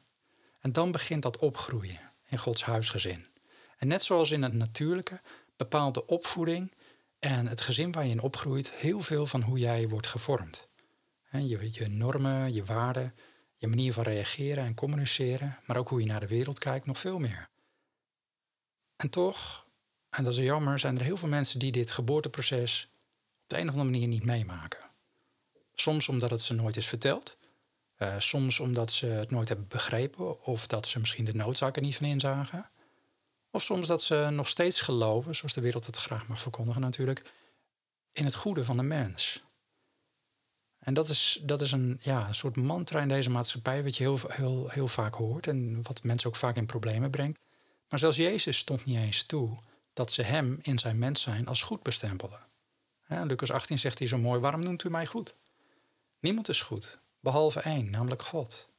En 0.59 0.71
dan 0.71 0.91
begint 0.91 1.21
dat 1.21 1.37
opgroeien 1.37 1.99
in 2.27 2.37
Gods 2.37 2.63
huisgezin. 2.63 3.25
En 3.77 3.87
net 3.87 4.03
zoals 4.03 4.31
in 4.31 4.43
het 4.43 4.53
natuurlijke 4.53 5.21
bepaalt 5.55 5.93
de 5.93 6.05
opvoeding 6.05 6.71
en 7.19 7.47
het 7.47 7.61
gezin 7.61 7.91
waar 7.91 8.05
je 8.05 8.11
in 8.11 8.21
opgroeit 8.21 8.73
heel 8.73 9.01
veel 9.01 9.25
van 9.25 9.41
hoe 9.41 9.59
jij 9.59 9.87
wordt 9.87 10.07
gevormd. 10.07 10.67
Je, 11.31 11.69
je 11.71 11.87
normen, 11.87 12.53
je 12.53 12.63
waarden, 12.63 13.15
je 13.55 13.67
manier 13.67 13.93
van 13.93 14.03
reageren 14.03 14.63
en 14.63 14.73
communiceren, 14.73 15.59
maar 15.65 15.77
ook 15.77 15.89
hoe 15.89 15.99
je 15.99 16.05
naar 16.05 16.19
de 16.19 16.27
wereld 16.27 16.59
kijkt, 16.59 16.85
nog 16.85 16.99
veel 16.99 17.19
meer. 17.19 17.49
En 18.95 19.09
toch, 19.09 19.67
en 20.09 20.23
dat 20.23 20.33
is 20.33 20.39
jammer, 20.39 20.79
zijn 20.79 20.97
er 20.97 21.03
heel 21.03 21.17
veel 21.17 21.27
mensen 21.27 21.59
die 21.59 21.71
dit 21.71 21.91
geboorteproces 21.91 22.89
op 23.43 23.49
de 23.49 23.57
een 23.57 23.67
of 23.67 23.75
andere 23.75 23.91
manier 23.91 24.07
niet 24.07 24.25
meemaken. 24.25 24.79
Soms 25.73 26.09
omdat 26.09 26.29
het 26.29 26.41
ze 26.41 26.53
nooit 26.53 26.77
is 26.77 26.87
verteld, 26.87 27.37
uh, 27.97 28.15
soms 28.17 28.59
omdat 28.59 28.91
ze 28.91 29.05
het 29.05 29.31
nooit 29.31 29.47
hebben 29.47 29.67
begrepen 29.67 30.43
of 30.45 30.67
dat 30.67 30.87
ze 30.87 30.99
misschien 30.99 31.25
de 31.25 31.35
noodzaak 31.35 31.75
er 31.75 31.81
niet 31.81 31.95
van 31.95 32.05
inzagen. 32.05 32.69
Of 33.55 33.63
soms 33.63 33.87
dat 33.87 34.03
ze 34.03 34.27
nog 34.31 34.47
steeds 34.47 34.81
geloven, 34.81 35.35
zoals 35.35 35.53
de 35.53 35.61
wereld 35.61 35.85
het 35.85 35.97
graag 35.97 36.27
mag 36.27 36.39
verkondigen 36.39 36.81
natuurlijk, 36.81 37.33
in 38.11 38.25
het 38.25 38.35
goede 38.35 38.65
van 38.65 38.77
de 38.77 38.83
mens. 38.83 39.43
En 40.79 40.93
dat 40.93 41.09
is, 41.09 41.39
dat 41.43 41.61
is 41.61 41.71
een, 41.71 41.99
ja, 42.01 42.27
een 42.27 42.35
soort 42.35 42.55
mantra 42.55 43.01
in 43.01 43.07
deze 43.07 43.29
maatschappij, 43.29 43.83
wat 43.83 43.97
je 43.97 44.03
heel, 44.03 44.19
heel, 44.27 44.69
heel 44.69 44.87
vaak 44.87 45.15
hoort 45.15 45.47
en 45.47 45.83
wat 45.83 46.03
mensen 46.03 46.29
ook 46.29 46.35
vaak 46.35 46.55
in 46.55 46.65
problemen 46.65 47.11
brengt. 47.11 47.39
Maar 47.89 47.99
zelfs 47.99 48.17
Jezus 48.17 48.57
stond 48.57 48.85
niet 48.85 48.97
eens 48.97 49.23
toe 49.23 49.57
dat 49.93 50.11
ze 50.11 50.21
hem 50.21 50.59
in 50.61 50.79
zijn 50.79 50.99
mens 50.99 51.21
zijn 51.21 51.47
als 51.47 51.61
goed 51.61 51.83
bestempelden. 51.83 52.39
Ja, 53.07 53.23
Lucas 53.23 53.51
18 53.51 53.79
zegt 53.79 53.99
hij 53.99 54.07
zo 54.07 54.17
mooi: 54.17 54.39
Waarom 54.39 54.63
noemt 54.63 54.83
u 54.83 54.89
mij 54.89 55.05
goed? 55.05 55.35
Niemand 56.19 56.49
is 56.49 56.61
goed, 56.61 56.99
behalve 57.19 57.59
één, 57.59 57.89
namelijk 57.89 58.21
God. 58.21 58.69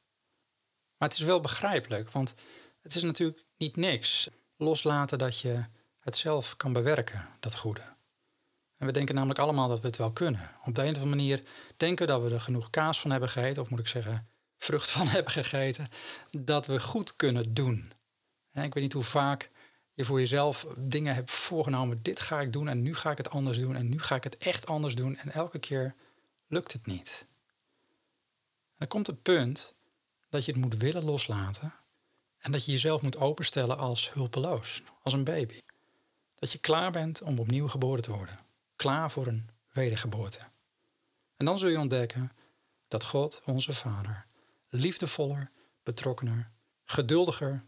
Maar 0.97 1.09
het 1.09 1.17
is 1.17 1.23
wel 1.23 1.39
begrijpelijk, 1.39 2.11
want 2.11 2.35
het 2.81 2.95
is 2.95 3.03
natuurlijk 3.03 3.43
niet 3.57 3.75
niks 3.75 4.29
loslaten 4.57 5.17
dat 5.17 5.39
je 5.39 5.65
het 5.99 6.17
zelf 6.17 6.55
kan 6.55 6.73
bewerken, 6.73 7.27
dat 7.39 7.55
goede. 7.55 7.93
En 8.77 8.85
we 8.85 8.91
denken 8.91 9.15
namelijk 9.15 9.39
allemaal 9.39 9.67
dat 9.67 9.79
we 9.79 9.87
het 9.87 9.97
wel 9.97 10.11
kunnen. 10.11 10.51
Op 10.65 10.75
de 10.75 10.81
een 10.81 10.87
of 10.87 10.93
andere 10.93 11.15
manier 11.15 11.43
denken 11.77 12.07
dat 12.07 12.21
we 12.21 12.29
er 12.29 12.41
genoeg 12.41 12.69
kaas 12.69 12.99
van 12.99 13.11
hebben 13.11 13.29
gegeten, 13.29 13.61
of 13.61 13.69
moet 13.69 13.79
ik 13.79 13.87
zeggen, 13.87 14.27
vrucht 14.57 14.89
van 14.89 15.07
hebben 15.15 15.31
gegeten, 15.31 15.89
dat 16.31 16.65
we 16.65 16.79
goed 16.79 17.15
kunnen 17.15 17.53
doen. 17.53 17.93
Ik 18.53 18.73
weet 18.73 18.83
niet 18.83 18.93
hoe 18.93 19.03
vaak 19.03 19.51
je 19.93 20.05
voor 20.05 20.19
jezelf 20.19 20.65
dingen 20.77 21.15
hebt 21.15 21.31
voorgenomen. 21.31 22.01
Dit 22.01 22.19
ga 22.19 22.41
ik 22.41 22.53
doen 22.53 22.67
en 22.67 22.81
nu 22.81 22.95
ga 22.95 23.11
ik 23.11 23.17
het 23.17 23.29
anders 23.29 23.57
doen 23.57 23.75
en 23.75 23.89
nu 23.89 23.99
ga 23.99 24.15
ik 24.15 24.23
het 24.23 24.37
echt 24.37 24.67
anders 24.67 24.95
doen. 24.95 25.17
En 25.17 25.31
elke 25.31 25.59
keer 25.59 25.95
lukt 26.47 26.71
het 26.71 26.85
niet. 26.85 27.27
Dan 28.77 28.87
komt 28.87 29.07
het 29.07 29.21
punt 29.21 29.75
dat 30.29 30.45
je 30.45 30.51
het 30.51 30.61
moet 30.61 30.77
willen 30.77 31.03
loslaten 31.03 31.73
en 32.45 32.51
dat 32.51 32.65
je 32.65 32.71
jezelf 32.71 33.01
moet 33.01 33.17
openstellen 33.17 33.77
als 33.77 34.13
hulpeloos, 34.13 34.81
als 35.03 35.13
een 35.13 35.23
baby. 35.23 35.59
Dat 36.35 36.51
je 36.51 36.57
klaar 36.57 36.91
bent 36.91 37.21
om 37.21 37.39
opnieuw 37.39 37.67
geboren 37.67 38.01
te 38.01 38.11
worden 38.11 38.39
klaar 38.75 39.11
voor 39.11 39.27
een 39.27 39.49
wedergeboorte. 39.71 40.39
En 41.35 41.45
dan 41.45 41.57
zul 41.57 41.69
je 41.69 41.79
ontdekken 41.79 42.31
dat 42.87 43.05
God, 43.05 43.41
onze 43.45 43.73
Vader, 43.73 44.25
liefdevoller, 44.69 45.51
betrokkener, 45.83 46.51
geduldiger 46.83 47.63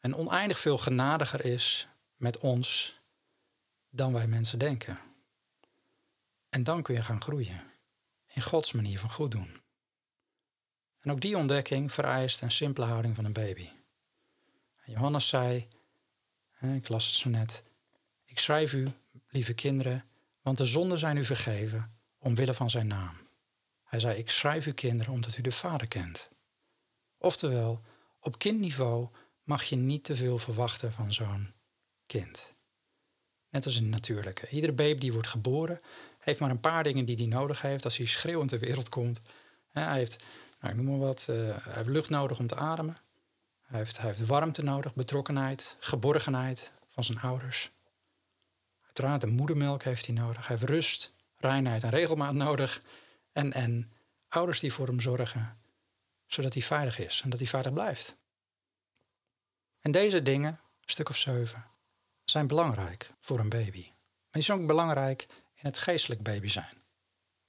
en 0.00 0.14
oneindig 0.14 0.58
veel 0.58 0.78
genadiger 0.78 1.44
is 1.44 1.88
met 2.16 2.38
ons 2.38 2.98
dan 3.90 4.12
wij 4.12 4.26
mensen 4.26 4.58
denken. 4.58 4.98
En 6.48 6.62
dan 6.62 6.82
kun 6.82 6.94
je 6.94 7.02
gaan 7.02 7.22
groeien 7.22 7.64
in 8.26 8.42
Gods 8.42 8.72
manier 8.72 8.98
van 8.98 9.10
goed 9.10 9.30
doen. 9.30 9.60
En 11.00 11.10
ook 11.10 11.20
die 11.20 11.36
ontdekking 11.36 11.92
vereist 11.92 12.42
een 12.42 12.50
simpele 12.50 12.86
houding 12.86 13.14
van 13.14 13.24
een 13.24 13.32
baby. 13.32 13.70
Johannes 14.86 15.28
zei, 15.28 15.68
ik 16.60 16.88
las 16.88 17.06
het 17.06 17.14
zo 17.14 17.28
net, 17.28 17.62
ik 18.24 18.38
schrijf 18.38 18.72
u, 18.72 18.88
lieve 19.28 19.54
kinderen, 19.54 20.04
want 20.42 20.56
de 20.56 20.66
zonden 20.66 20.98
zijn 20.98 21.16
u 21.16 21.24
vergeven 21.24 21.98
omwille 22.18 22.54
van 22.54 22.70
zijn 22.70 22.86
naam. 22.86 23.16
Hij 23.84 24.00
zei, 24.00 24.18
ik 24.18 24.30
schrijf 24.30 24.66
u 24.66 24.72
kinderen 24.72 25.12
omdat 25.12 25.36
u 25.36 25.42
de 25.42 25.52
Vader 25.52 25.88
kent. 25.88 26.30
Oftewel, 27.18 27.80
op 28.20 28.38
kindniveau 28.38 29.08
mag 29.42 29.64
je 29.64 29.76
niet 29.76 30.04
te 30.04 30.16
veel 30.16 30.38
verwachten 30.38 30.92
van 30.92 31.12
zo'n 31.12 31.52
kind. 32.06 32.54
Net 33.50 33.64
als 33.64 33.76
een 33.76 33.88
natuurlijke. 33.88 34.48
Iedere 34.48 34.72
baby 34.72 35.00
die 35.00 35.12
wordt 35.12 35.28
geboren 35.28 35.80
heeft 36.18 36.40
maar 36.40 36.50
een 36.50 36.60
paar 36.60 36.82
dingen 36.82 37.04
die 37.04 37.16
hij 37.16 37.26
nodig 37.26 37.60
heeft 37.60 37.84
als 37.84 37.96
hij 37.96 38.06
schreeuwend 38.06 38.48
ter 38.48 38.58
wereld 38.58 38.88
komt. 38.88 39.20
Hij 39.68 39.98
heeft, 39.98 40.24
nou, 40.60 40.72
ik 40.74 40.80
noem 40.82 40.98
maar 40.98 41.06
wat, 41.06 41.26
uh, 41.30 41.36
hij 41.36 41.74
heeft 41.74 41.88
lucht 41.88 42.10
nodig 42.10 42.38
om 42.38 42.46
te 42.46 42.54
ademen. 42.54 42.96
Hij 43.66 43.78
heeft, 43.78 43.98
hij 43.98 44.06
heeft 44.08 44.26
warmte 44.26 44.62
nodig, 44.62 44.94
betrokkenheid, 44.94 45.76
geborgenheid 45.80 46.72
van 46.88 47.04
zijn 47.04 47.20
ouders. 47.20 47.70
Uiteraard 48.84 49.20
de 49.20 49.26
moedermelk 49.26 49.82
heeft 49.82 50.06
hij 50.06 50.14
nodig. 50.14 50.46
Hij 50.46 50.56
heeft 50.56 50.70
rust, 50.70 51.12
reinheid 51.36 51.82
en 51.82 51.90
regelmaat 51.90 52.34
nodig. 52.34 52.82
En, 53.32 53.52
en 53.52 53.92
ouders 54.28 54.60
die 54.60 54.72
voor 54.72 54.86
hem 54.86 55.00
zorgen, 55.00 55.58
zodat 56.26 56.52
hij 56.52 56.62
veilig 56.62 56.98
is 56.98 57.20
en 57.24 57.30
dat 57.30 57.38
hij 57.38 57.48
veilig 57.48 57.72
blijft. 57.72 58.16
En 59.80 59.92
deze 59.92 60.22
dingen, 60.22 60.50
een 60.50 60.90
stuk 60.90 61.08
of 61.08 61.16
zeven, 61.16 61.64
zijn 62.24 62.46
belangrijk 62.46 63.12
voor 63.20 63.38
een 63.38 63.48
baby. 63.48 63.86
Maar 63.86 64.30
die 64.30 64.42
zijn 64.42 64.60
ook 64.60 64.66
belangrijk 64.66 65.26
in 65.54 65.66
het 65.66 65.78
geestelijk 65.78 66.22
baby 66.22 66.48
zijn. 66.48 66.82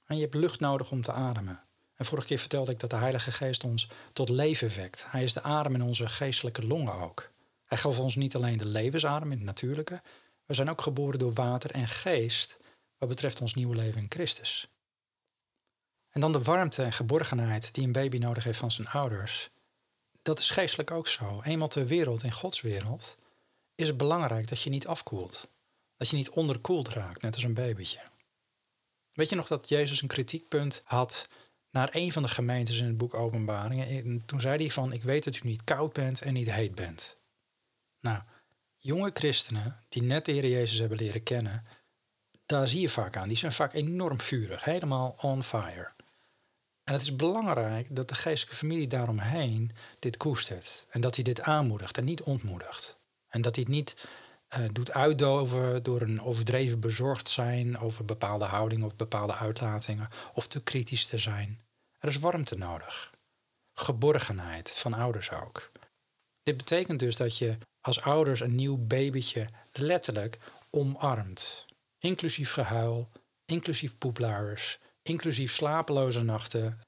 En 0.04 0.16
je 0.16 0.22
hebt 0.22 0.34
lucht 0.34 0.60
nodig 0.60 0.90
om 0.90 1.00
te 1.00 1.12
ademen. 1.12 1.67
En 1.98 2.04
vorige 2.04 2.26
keer 2.26 2.38
vertelde 2.38 2.72
ik 2.72 2.80
dat 2.80 2.90
de 2.90 2.96
Heilige 2.96 3.32
Geest 3.32 3.64
ons 3.64 3.88
tot 4.12 4.28
leven 4.28 4.74
wekt. 4.74 5.04
Hij 5.08 5.24
is 5.24 5.32
de 5.32 5.42
adem 5.42 5.74
in 5.74 5.82
onze 5.82 6.08
geestelijke 6.08 6.66
longen 6.66 6.94
ook. 6.94 7.30
Hij 7.64 7.78
gaf 7.78 7.98
ons 7.98 8.16
niet 8.16 8.36
alleen 8.36 8.58
de 8.58 8.66
levensadem 8.66 9.30
in 9.30 9.36
het 9.36 9.46
natuurlijke. 9.46 10.02
We 10.46 10.54
zijn 10.54 10.70
ook 10.70 10.80
geboren 10.80 11.18
door 11.18 11.32
water 11.32 11.70
en 11.70 11.88
geest 11.88 12.56
wat 12.98 13.08
betreft 13.08 13.40
ons 13.40 13.54
nieuwe 13.54 13.76
leven 13.76 14.00
in 14.00 14.06
Christus. 14.08 14.68
En 16.10 16.20
dan 16.20 16.32
de 16.32 16.42
warmte 16.42 16.82
en 16.82 16.92
geborgenheid 16.92 17.74
die 17.74 17.84
een 17.84 17.92
baby 17.92 18.18
nodig 18.18 18.44
heeft 18.44 18.58
van 18.58 18.70
zijn 18.70 18.88
ouders. 18.88 19.50
Dat 20.22 20.38
is 20.38 20.50
geestelijk 20.50 20.90
ook 20.90 21.08
zo. 21.08 21.40
Eenmaal 21.42 21.68
ter 21.68 21.86
wereld, 21.86 22.22
in 22.22 22.32
Gods 22.32 22.60
wereld, 22.60 23.14
is 23.74 23.86
het 23.88 23.96
belangrijk 23.96 24.48
dat 24.48 24.62
je 24.62 24.70
niet 24.70 24.86
afkoelt. 24.86 25.48
Dat 25.96 26.08
je 26.08 26.16
niet 26.16 26.30
onderkoeld 26.30 26.88
raakt, 26.88 27.22
net 27.22 27.34
als 27.34 27.44
een 27.44 27.54
babytje. 27.54 28.00
Weet 29.12 29.28
je 29.28 29.36
nog 29.36 29.46
dat 29.46 29.68
Jezus 29.68 30.02
een 30.02 30.08
kritiekpunt 30.08 30.82
had 30.84 31.28
naar 31.70 31.88
een 31.92 32.12
van 32.12 32.22
de 32.22 32.28
gemeentes 32.28 32.78
in 32.78 32.86
het 32.86 32.96
boek 32.96 33.14
Openbaringen? 33.14 33.86
En 33.86 34.22
toen 34.26 34.40
zei 34.40 34.56
hij 34.56 34.70
van, 34.70 34.92
ik 34.92 35.02
weet 35.02 35.24
dat 35.24 35.36
u 35.36 35.40
niet 35.42 35.64
koud 35.64 35.92
bent 35.92 36.20
en 36.20 36.32
niet 36.32 36.52
heet 36.52 36.74
bent. 36.74 37.16
Nou, 38.00 38.22
jonge 38.76 39.10
christenen 39.14 39.80
die 39.88 40.02
net 40.02 40.24
de 40.24 40.32
Heer 40.32 40.48
Jezus 40.48 40.78
hebben 40.78 40.98
leren 40.98 41.22
kennen, 41.22 41.64
daar 42.46 42.68
zie 42.68 42.80
je 42.80 42.90
vaak 42.90 43.16
aan. 43.16 43.28
Die 43.28 43.36
zijn 43.36 43.52
vaak 43.52 43.74
enorm 43.74 44.20
vurig, 44.20 44.64
helemaal 44.64 45.16
on 45.20 45.42
fire. 45.42 45.90
En 46.84 46.94
het 46.94 47.02
is 47.02 47.16
belangrijk 47.16 47.96
dat 47.96 48.08
de 48.08 48.14
geestelijke 48.14 48.56
familie 48.56 48.86
daaromheen 48.86 49.72
dit 49.98 50.16
koestert. 50.16 50.86
En 50.90 51.00
dat 51.00 51.14
hij 51.14 51.24
dit 51.24 51.40
aanmoedigt 51.40 51.98
en 51.98 52.04
niet 52.04 52.22
ontmoedigt. 52.22 52.98
En 53.28 53.42
dat 53.42 53.54
hij 53.54 53.64
het 53.64 53.74
niet 53.74 54.06
uh, 54.56 54.64
doet 54.72 54.92
uitdoven 54.92 55.82
door 55.82 56.00
een 56.00 56.22
overdreven 56.22 56.80
bezorgd 56.80 57.28
zijn 57.28 57.78
over 57.78 58.04
bepaalde 58.04 58.44
houdingen 58.44 58.86
of 58.86 58.96
bepaalde 58.96 59.34
uitlatingen. 59.34 60.08
Of 60.34 60.46
te 60.46 60.62
kritisch 60.62 61.06
te 61.06 61.18
zijn. 61.18 61.60
Er 61.98 62.08
is 62.08 62.18
warmte 62.18 62.56
nodig. 62.56 63.14
Geborgenheid 63.74 64.70
van 64.70 64.94
ouders 64.94 65.30
ook. 65.30 65.70
Dit 66.42 66.56
betekent 66.56 66.98
dus 66.98 67.16
dat 67.16 67.38
je 67.38 67.58
als 67.80 68.00
ouders 68.00 68.40
een 68.40 68.54
nieuw 68.54 68.76
babytje 68.76 69.48
letterlijk 69.72 70.38
omarmt. 70.70 71.66
Inclusief 71.98 72.52
gehuil, 72.52 73.08
inclusief 73.44 73.98
poepluiers, 73.98 74.78
inclusief 75.02 75.52
slapeloze 75.52 76.22
nachten. 76.22 76.80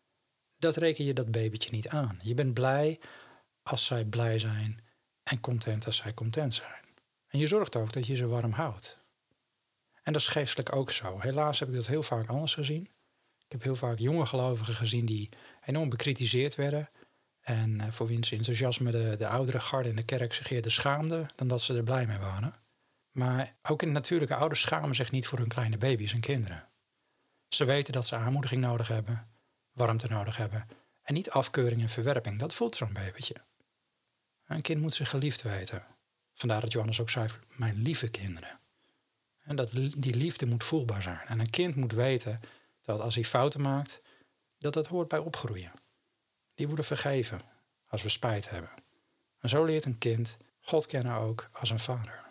Dat 0.57 0.77
reken 0.77 1.05
je 1.05 1.13
dat 1.13 1.31
babytje 1.31 1.71
niet 1.71 1.89
aan. 1.89 2.19
Je 2.23 2.35
bent 2.35 2.55
blij 2.55 3.01
als 3.63 3.85
zij 3.85 4.05
blij 4.05 4.39
zijn 4.39 4.81
en 5.23 5.41
content 5.41 5.87
als 5.87 5.97
zij 5.97 6.15
content 6.15 6.55
zijn. 6.55 6.80
En 7.31 7.39
je 7.39 7.47
zorgt 7.47 7.77
ook 7.77 7.93
dat 7.93 8.07
je 8.07 8.17
ze 8.17 8.27
warm 8.27 8.53
houdt. 8.53 8.99
En 10.03 10.13
dat 10.13 10.23
is 10.23 10.29
geestelijk 10.29 10.75
ook 10.75 10.91
zo. 10.91 11.21
Helaas 11.21 11.59
heb 11.59 11.69
ik 11.69 11.75
dat 11.75 11.87
heel 11.87 12.03
vaak 12.03 12.29
anders 12.29 12.55
gezien. 12.55 12.83
Ik 13.39 13.53
heb 13.53 13.63
heel 13.63 13.77
vaak 13.77 13.99
jonge 13.99 14.27
gelovigen 14.27 14.75
gezien 14.75 15.07
die 15.07 15.29
enorm 15.65 15.89
bekritiseerd 15.89 16.55
werden. 16.55 16.91
En 17.41 17.71
uh, 17.81 17.91
voor 17.91 18.07
wiens 18.07 18.33
enthousiasme 18.33 18.91
de, 18.91 19.15
de 19.19 19.27
oudere 19.27 19.61
garde 19.61 19.89
in 19.89 19.97
de 19.97 20.03
kerk 20.03 20.35
zich 20.35 20.51
eerder 20.51 20.73
schaamde 20.73 21.27
dan 21.35 21.49
dat 21.49 21.61
ze 21.61 21.77
er 21.77 21.83
blij 21.83 22.07
mee 22.07 22.19
waren. 22.19 22.55
Maar 23.11 23.57
ook 23.63 23.83
in 23.83 23.93
natuurlijke 23.93 24.35
ouders 24.35 24.61
schamen 24.61 24.95
zich 24.95 25.11
niet 25.11 25.27
voor 25.27 25.39
hun 25.39 25.49
kleine 25.49 25.79
baby's 25.79 26.13
en 26.13 26.21
kinderen. 26.21 26.69
Ze 27.49 27.65
weten 27.65 27.93
dat 27.93 28.07
ze 28.07 28.17
aanmoediging 28.17 28.61
nodig 28.61 28.89
hebben, 28.89 29.29
warmte 29.73 30.09
nodig 30.09 30.37
hebben 30.37 30.69
en 31.03 31.15
niet 31.15 31.31
afkeuring 31.31 31.81
en 31.81 31.89
verwerping. 31.89 32.39
Dat 32.39 32.55
voelt 32.55 32.77
zo'n 32.77 32.93
babytje. 32.93 33.35
Een 34.47 34.61
kind 34.61 34.81
moet 34.81 34.95
zich 34.95 35.09
geliefd 35.09 35.43
weten. 35.43 35.87
Vandaar 36.41 36.61
dat 36.61 36.73
Johannes 36.73 37.01
ook 37.01 37.11
zei, 37.11 37.29
mijn 37.57 37.77
lieve 37.83 38.09
kinderen. 38.09 38.59
En 39.41 39.57
dat 39.57 39.71
die 39.97 40.15
liefde 40.15 40.47
moet 40.47 40.65
voelbaar 40.65 41.03
zijn. 41.03 41.19
En 41.27 41.41
een 41.41 41.51
kind 41.51 41.75
moet 41.75 41.93
weten 41.93 42.41
dat 42.83 43.01
als 43.01 43.15
hij 43.15 43.25
fouten 43.25 43.61
maakt, 43.61 44.01
dat 44.59 44.75
dat 44.75 44.87
hoort 44.87 45.09
bij 45.09 45.19
opgroeien. 45.19 45.73
Die 46.55 46.67
worden 46.67 46.85
vergeven 46.85 47.41
als 47.87 48.03
we 48.03 48.09
spijt 48.09 48.51
hebben. 48.51 48.71
En 49.39 49.49
zo 49.49 49.65
leert 49.65 49.85
een 49.85 49.99
kind 49.99 50.37
God 50.61 50.87
kennen 50.87 51.15
ook 51.15 51.49
als 51.53 51.71
een 51.71 51.79
vader. 51.79 52.25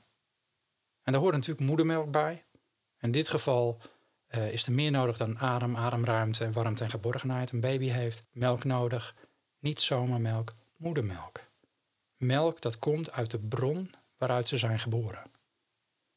En 1.04 1.12
daar 1.12 1.22
hoort 1.22 1.34
natuurlijk 1.34 1.68
moedermelk 1.68 2.12
bij. 2.12 2.46
In 3.00 3.12
dit 3.12 3.30
geval 3.30 3.82
uh, 4.30 4.52
is 4.52 4.66
er 4.66 4.74
meer 4.74 4.92
nodig 4.92 5.18
dan 5.18 5.40
adem, 5.40 5.76
ademruimte 5.76 6.44
en 6.44 6.52
warmte 6.52 6.84
en 6.84 6.90
geborgenheid. 6.90 7.52
Een 7.52 7.60
baby 7.60 7.88
heeft 7.88 8.24
melk 8.32 8.64
nodig, 8.64 9.16
niet 9.60 9.80
zomaar 9.80 10.22
melk, 10.22 10.54
moedermelk. 10.78 11.40
Melk 12.18 12.62
dat 12.62 12.80
komt 12.80 13.12
uit 13.12 13.32
de 13.32 13.40
bron 13.40 13.92
waaruit 14.20 14.48
ze 14.48 14.58
zijn 14.58 14.80
geboren. 14.80 15.32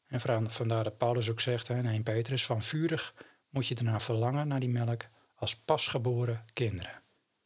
En 0.07 0.51
vandaar 0.51 0.85
dat 0.85 0.99
Paulus 0.99 1.31
ook 1.31 1.41
zegt 1.41 1.69
in 1.69 1.87
1 1.87 2.03
Petrus, 2.03 2.47
van 2.47 2.63
vurig 2.63 3.15
moet 3.49 3.67
je 3.67 3.75
ernaar 3.75 4.03
verlangen 4.03 4.49
naar 4.49 4.61
die 4.61 4.69
melk 4.69 5.07
als 5.35 5.57
pasgeboren 5.57 6.45
kinderen. 6.53 7.03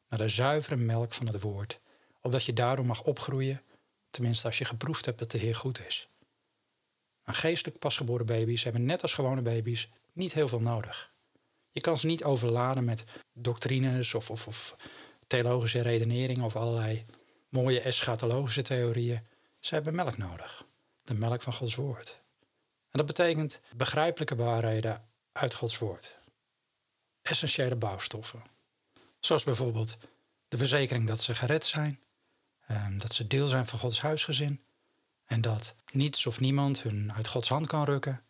Naar 0.09 0.19
de 0.19 0.29
zuivere 0.29 0.77
melk 0.77 1.15
van 1.15 1.27
het 1.27 1.41
woord, 1.41 1.81
opdat 2.21 2.45
je 2.45 2.53
daardoor 2.53 2.87
mag 2.87 3.03
opgroeien, 3.03 3.63
tenminste 4.11 4.47
als 4.47 4.59
je 4.59 4.65
geproefd 4.65 5.05
hebt 5.05 5.19
dat 5.19 5.31
de 5.31 5.39
Heer 5.39 5.55
goed 5.55 5.87
is. 5.87 6.09
Maar 7.25 7.35
geestelijk 7.35 7.79
pasgeboren 7.79 8.27
baby's 8.27 8.65
hebben 8.65 8.85
net 8.85 9.03
als 9.03 9.15
gewone 9.15 9.43
baby's 9.43 9.89
niet 10.13 10.33
heel 10.33 10.49
veel 10.49 10.61
nodig. 10.61 11.13
Je 11.71 11.81
kan 11.81 11.99
ze 11.99 12.07
niet 12.07 12.25
overladen 12.25 12.85
met 12.85 13.05
doctrines 13.33 14.15
of, 14.15 14.31
of, 14.31 14.47
of 14.47 14.77
theologische 15.27 15.81
redeneringen 15.81 16.45
of 16.45 16.57
allerlei 16.57 17.05
mooie 17.49 17.81
eschatologische 17.81 18.63
theorieën. 18.63 19.27
Ze 19.67 19.75
hebben 19.75 19.95
melk 19.95 20.17
nodig. 20.17 20.67
De 21.03 21.15
melk 21.15 21.43
van 21.43 21.53
Gods 21.53 21.75
woord. 21.75 22.21
En 22.91 22.99
dat 22.99 23.07
betekent 23.07 23.61
begrijpelijke 23.77 24.37
waarheden 24.37 25.09
uit 25.33 25.55
Gods 25.55 25.79
woord. 25.79 26.19
Essentiële 27.23 27.77
bouwstoffen. 27.77 28.43
Zoals 29.21 29.45
bijvoorbeeld 29.45 29.99
de 30.49 30.59
verzekering 30.59 31.07
dat 31.07 31.21
ze 31.21 31.35
gered 31.35 31.65
zijn, 31.65 32.03
ehm, 32.67 32.99
dat 32.99 33.15
ze 33.15 33.27
deel 33.27 33.49
zijn 33.49 33.67
van 33.67 33.79
Gods 33.79 34.01
huisgezin 34.01 34.65
en 35.25 35.41
dat 35.41 35.75
niets 35.93 36.27
of 36.27 36.41
niemand 36.41 36.83
hun 36.83 37.13
uit 37.13 37.29
Gods 37.29 37.49
hand 37.49 37.67
kan 37.67 37.85
rukken. 37.85 38.25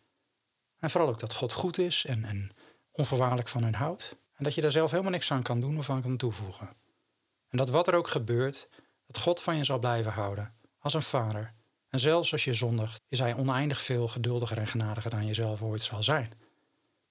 En 0.79 0.89
vooral 0.89 1.09
ook 1.09 1.19
dat 1.19 1.33
God 1.33 1.53
goed 1.53 1.77
is 1.77 2.05
en, 2.05 2.25
en 2.25 2.51
onvoorwaardelijk 2.91 3.49
van 3.49 3.63
hun 3.63 3.75
houdt. 3.75 4.15
En 4.33 4.43
dat 4.43 4.55
je 4.55 4.61
daar 4.61 4.71
zelf 4.71 4.91
helemaal 4.91 5.11
niks 5.11 5.31
aan 5.31 5.43
kan 5.43 5.61
doen 5.61 5.77
of 5.77 5.89
aan 5.89 6.01
kan 6.01 6.17
toevoegen. 6.17 6.69
En 7.49 7.57
dat 7.57 7.69
wat 7.69 7.87
er 7.87 7.95
ook 7.95 8.07
gebeurt, 8.07 8.69
dat 9.05 9.17
God 9.17 9.41
van 9.41 9.55
je 9.57 9.63
zal 9.63 9.79
blijven 9.79 10.11
houden 10.11 10.56
als 10.93 11.05
een 11.05 11.09
vader. 11.19 11.53
En 11.89 11.99
zelfs 11.99 12.31
als 12.31 12.43
je 12.43 12.53
zondigt, 12.53 13.01
is 13.07 13.19
hij 13.19 13.35
oneindig 13.35 13.81
veel 13.81 14.07
geduldiger 14.07 14.57
en 14.57 14.67
genadiger 14.67 15.09
dan 15.09 15.25
je 15.25 15.33
zelf 15.33 15.61
ooit 15.61 15.81
zal 15.81 16.03
zijn. 16.03 16.33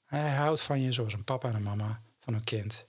Hij 0.04 0.35
houdt 0.35 0.61
van 0.61 0.80
je 0.80 0.92
zoals 0.92 1.12
een 1.12 1.25
papa 1.25 1.49
en 1.49 1.54
een 1.54 1.62
mama 1.62 2.02
van 2.21 2.35
een 2.35 2.45
kind. 2.45 2.87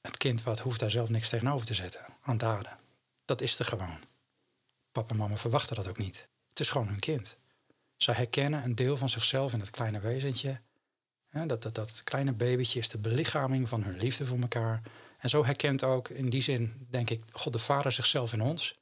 Het 0.00 0.16
kind 0.16 0.42
wat 0.42 0.58
hoeft 0.58 0.80
daar 0.80 0.90
zelf 0.90 1.08
niks 1.08 1.28
tegenover 1.28 1.66
te 1.66 1.74
zetten 1.74 2.04
aan 2.20 2.36
daden. 2.36 2.78
Dat 3.24 3.40
is 3.40 3.58
er 3.58 3.64
gewoon. 3.64 3.98
Papa 4.92 5.10
en 5.10 5.16
mama 5.16 5.36
verwachten 5.36 5.76
dat 5.76 5.88
ook 5.88 5.98
niet. 5.98 6.28
Het 6.48 6.60
is 6.60 6.70
gewoon 6.70 6.88
hun 6.88 6.98
kind. 6.98 7.36
Zij 7.96 8.14
herkennen 8.14 8.64
een 8.64 8.74
deel 8.74 8.96
van 8.96 9.08
zichzelf 9.08 9.52
in 9.52 9.60
het 9.60 9.70
kleine 9.70 10.00
wezentje. 10.00 10.60
Dat, 11.30 11.62
dat, 11.62 11.74
dat 11.74 12.02
kleine 12.04 12.32
babytje 12.32 12.78
is 12.78 12.88
de 12.88 12.98
belichaming 12.98 13.68
van 13.68 13.82
hun 13.82 13.96
liefde 13.96 14.26
voor 14.26 14.38
elkaar. 14.38 14.82
En 15.18 15.28
zo 15.28 15.44
herkent 15.44 15.84
ook 15.84 16.08
in 16.08 16.30
die 16.30 16.42
zin, 16.42 16.86
denk 16.90 17.10
ik, 17.10 17.22
God 17.32 17.52
de 17.52 17.58
Vader 17.58 17.92
zichzelf 17.92 18.32
in 18.32 18.40
ons. 18.40 18.74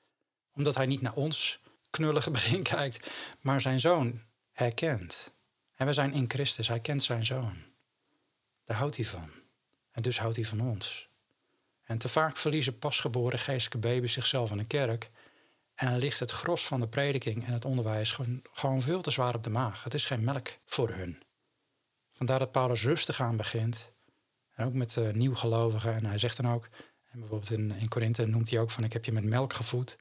Omdat 0.57 0.75
hij 0.75 0.87
niet 0.87 1.01
naar 1.01 1.15
ons 1.15 1.61
knullige 1.91 2.31
begin 2.31 2.63
kijkt, 2.77 3.11
maar 3.41 3.61
zijn 3.61 3.81
zoon 3.81 4.23
herkent. 4.53 5.35
En 5.75 5.87
we 5.87 5.93
zijn 5.93 6.13
in 6.13 6.31
Christus, 6.31 6.69
hij 6.69 6.81
kent 6.81 7.03
zijn 7.03 7.27
zoon. 7.27 7.57
Daar 8.65 8.77
houdt 8.77 8.97
hij 8.97 9.05
van. 9.05 9.31
En 9.91 10.03
dus 10.03 10.19
houdt 10.19 10.37
hij 10.37 10.45
van 10.45 10.61
ons. 10.61 11.09
En 11.85 11.99
te 11.99 12.09
vaak 12.09 12.37
verliezen 12.37 12.79
pasgeboren 12.79 13.39
geestelijke 13.39 13.89
baby's 13.89 14.13
zichzelf 14.13 14.51
in 14.51 14.57
de 14.57 14.65
kerk. 14.65 15.11
En 15.75 15.99
ligt 15.99 16.21
het 16.21 16.31
gros 16.31 16.67
van 16.67 16.81
de 16.81 16.89
prediking 16.89 17.47
en 17.47 17.53
het 17.53 17.65
onderwijs 17.65 18.11
gewoon, 18.11 18.43
gewoon 18.53 18.83
veel 18.83 19.03
te 19.03 19.11
zwaar 19.11 19.35
op 19.35 19.43
de 19.43 19.51
maag. 19.51 19.85
Het 19.85 19.95
is 19.95 20.05
geen 20.05 20.25
melk 20.25 20.49
voor 20.65 20.91
hun. 20.91 21.23
Vandaar 22.13 22.39
dat 22.39 22.53
Paulus 22.53 22.83
rustig 22.83 23.21
aan 23.21 23.37
begint. 23.37 23.93
En 24.55 24.67
ook 24.67 24.73
met 24.73 24.97
uh, 24.97 25.11
nieuwgelovigen. 25.11 25.95
En 25.95 26.05
hij 26.05 26.19
zegt 26.19 26.37
dan 26.37 26.53
ook, 26.53 26.69
en 27.11 27.19
bijvoorbeeld 27.19 27.51
in, 27.51 27.71
in 27.71 27.89
Korinthe 27.89 28.27
noemt 28.27 28.51
hij 28.51 28.61
ook 28.61 28.71
van 28.71 28.85
ik 28.85 28.93
heb 28.93 29.05
je 29.05 29.13
met 29.13 29.25
melk 29.25 29.53
gevoed. 29.53 29.97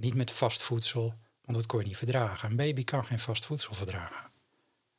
Niet 0.00 0.14
met 0.14 0.30
vast 0.30 0.62
voedsel, 0.62 1.14
want 1.44 1.58
dat 1.58 1.66
kon 1.66 1.80
je 1.80 1.86
niet 1.86 1.96
verdragen. 1.96 2.50
Een 2.50 2.56
baby 2.56 2.84
kan 2.84 3.04
geen 3.04 3.18
vast 3.18 3.46
voedsel 3.46 3.74
verdragen. 3.74 4.30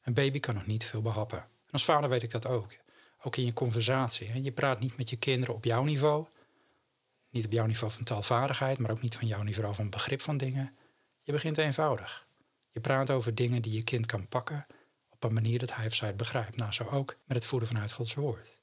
Een 0.02 0.14
baby 0.14 0.40
kan 0.40 0.56
nog 0.56 0.66
niet 0.66 0.86
veel 0.86 1.02
behappen. 1.02 1.38
En 1.40 1.72
als 1.72 1.86
vader 1.86 2.10
weet 2.10 2.24
ik 2.24 2.32
dat 2.32 2.48
ook. 2.48 2.78
Ook 3.24 3.36
in 3.36 3.46
je 3.46 3.54
conversatie. 3.54 4.44
Je 4.44 4.52
praat 4.52 4.80
niet 4.80 4.98
met 4.98 5.10
je 5.10 5.16
kinderen 5.16 5.56
op 5.56 5.64
jouw 5.64 5.84
niveau. 5.84 6.28
Niet 7.30 7.46
op 7.46 7.52
jouw 7.52 7.66
niveau 7.66 7.94
van 7.94 8.04
taalvaardigheid, 8.04 8.78
maar 8.78 8.92
ook 8.92 9.02
niet 9.02 9.16
van 9.16 9.28
jouw 9.28 9.42
niveau 9.42 9.76
van 9.76 9.90
begrip 9.90 10.22
van 10.22 10.38
dingen. 10.38 10.78
Je 11.22 11.32
begint 11.32 11.58
eenvoudig. 11.58 12.28
Je 12.72 12.80
praat 12.80 13.10
over 13.10 13.36
dingen 13.36 13.62
die 13.62 13.74
je 13.74 13.84
kind 13.84 14.06
kan 14.06 14.28
pakken 14.28 14.66
op 15.10 15.24
een 15.24 15.34
manier 15.34 15.60
dat 15.60 15.76
hij 15.76 15.86
of 15.86 15.94
zij 15.94 16.08
het 16.08 16.18
begrijpt. 16.18 16.56
Nou, 16.56 16.72
zo 16.72 16.84
ook 16.84 17.18
met 17.26 17.38
het 17.38 17.46
voeden 17.46 17.68
vanuit 17.68 17.92
Gods 17.92 18.14
woord. 18.14 18.60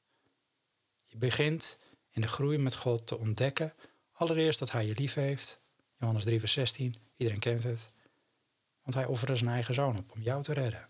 Je 1.04 1.16
begint 1.16 1.78
in 2.10 2.20
de 2.20 2.28
groei 2.28 2.58
met 2.58 2.74
God 2.74 3.06
te 3.06 3.18
ontdekken, 3.18 3.74
allereerst 4.12 4.58
dat 4.58 4.70
hij 4.70 4.86
je 4.86 4.94
lief 4.94 5.14
heeft. 5.14 5.62
Johannes 6.04 6.24
3, 6.24 6.38
vers 6.38 6.52
16, 6.52 6.96
iedereen 7.16 7.40
kent 7.40 7.62
het. 7.62 7.92
Want 8.82 8.94
hij 8.94 9.06
offerde 9.06 9.36
zijn 9.36 9.50
eigen 9.50 9.74
zoon 9.74 9.98
op 9.98 10.12
om 10.12 10.22
jou 10.22 10.42
te 10.42 10.52
redden. 10.52 10.88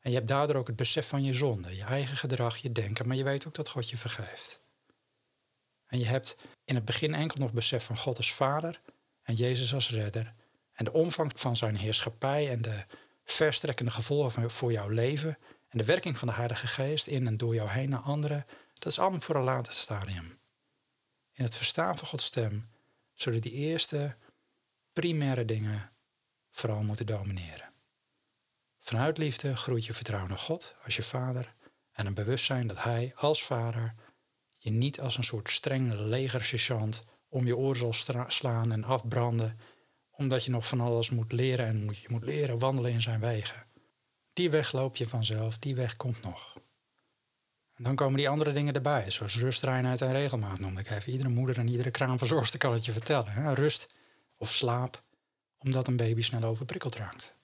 En 0.00 0.10
je 0.10 0.16
hebt 0.16 0.28
daardoor 0.28 0.56
ook 0.56 0.66
het 0.66 0.76
besef 0.76 1.08
van 1.08 1.24
je 1.24 1.32
zonde, 1.32 1.76
je 1.76 1.82
eigen 1.82 2.16
gedrag, 2.16 2.56
je 2.56 2.72
denken, 2.72 3.08
maar 3.08 3.16
je 3.16 3.24
weet 3.24 3.46
ook 3.46 3.54
dat 3.54 3.68
God 3.68 3.90
je 3.90 3.96
vergeeft. 3.96 4.60
En 5.86 5.98
je 5.98 6.04
hebt 6.04 6.36
in 6.64 6.74
het 6.74 6.84
begin 6.84 7.14
enkel 7.14 7.40
nog 7.40 7.52
besef 7.52 7.84
van 7.84 7.98
God 7.98 8.16
als 8.16 8.32
Vader 8.32 8.80
en 9.22 9.34
Jezus 9.34 9.74
als 9.74 9.90
Redder. 9.90 10.34
En 10.72 10.84
de 10.84 10.92
omvang 10.92 11.32
van 11.34 11.56
zijn 11.56 11.76
heerschappij 11.76 12.50
en 12.50 12.62
de 12.62 12.84
verstrekkende 13.24 13.90
gevolgen 13.90 14.50
voor 14.50 14.72
jouw 14.72 14.88
leven 14.88 15.38
en 15.68 15.78
de 15.78 15.84
werking 15.84 16.18
van 16.18 16.28
de 16.28 16.34
Heilige 16.34 16.66
Geest 16.66 17.06
in 17.06 17.26
en 17.26 17.36
door 17.36 17.54
jou 17.54 17.70
heen 17.70 17.90
naar 17.90 18.00
anderen, 18.00 18.46
dat 18.74 18.92
is 18.92 18.98
allemaal 18.98 19.20
voor 19.20 19.34
een 19.34 19.42
later 19.42 19.72
stadium. 19.72 20.38
In 21.32 21.44
het 21.44 21.56
verstaan 21.56 21.98
van 21.98 22.08
Gods 22.08 22.24
stem 22.24 22.68
zullen 23.14 23.40
die 23.40 23.52
eerste 23.52 24.16
primaire 25.00 25.44
dingen 25.44 25.90
vooral 26.50 26.82
moeten 26.82 27.06
domineren. 27.06 27.72
Vanuit 28.78 29.18
liefde 29.18 29.56
groeit 29.56 29.84
je 29.84 29.94
vertrouwen 29.94 30.30
naar 30.30 30.38
God 30.38 30.74
als 30.84 30.96
je 30.96 31.02
vader 31.02 31.54
en 31.92 32.06
een 32.06 32.14
bewustzijn 32.14 32.66
dat 32.66 32.82
Hij 32.82 33.12
als 33.14 33.44
vader 33.44 33.94
je 34.56 34.70
niet 34.70 35.00
als 35.00 35.16
een 35.16 35.24
soort 35.24 35.50
streng 35.50 35.92
legersergeant 35.92 37.04
om 37.28 37.46
je 37.46 37.56
oor 37.56 37.76
zal 37.76 37.92
slaan 38.26 38.72
en 38.72 38.84
afbranden, 38.84 39.58
omdat 40.10 40.44
je 40.44 40.50
nog 40.50 40.68
van 40.68 40.80
alles 40.80 41.10
moet 41.10 41.32
leren 41.32 41.66
en 41.66 41.88
je 42.00 42.08
moet 42.08 42.24
leren 42.24 42.58
wandelen 42.58 42.92
in 42.92 43.02
zijn 43.02 43.20
wegen. 43.20 43.66
Die 44.32 44.50
weg 44.50 44.72
loop 44.72 44.96
je 44.96 45.08
vanzelf, 45.08 45.58
die 45.58 45.74
weg 45.74 45.96
komt 45.96 46.22
nog. 46.22 46.54
En 47.74 47.84
dan 47.84 47.94
komen 47.94 48.16
die 48.16 48.28
andere 48.28 48.52
dingen 48.52 48.74
erbij, 48.74 49.10
zoals 49.10 49.38
rust, 49.38 49.62
reinheid 49.62 50.00
en 50.00 50.12
regelmaat 50.12 50.58
noemde 50.58 50.80
ik 50.80 50.90
even. 50.90 51.12
Iedere 51.12 51.28
moeder 51.28 51.58
en 51.58 51.68
iedere 51.68 51.90
kraamverzorgster 51.90 52.58
kan 52.58 52.72
het 52.72 52.84
je 52.84 52.92
vertellen. 52.92 53.32
Hè? 53.32 53.54
Rust 53.54 53.94
of 54.36 54.52
slaap, 54.52 55.02
omdat 55.58 55.86
een 55.86 55.96
baby 55.96 56.22
snel 56.22 56.42
overprikkeld 56.42 56.94
raakt. 56.94 57.34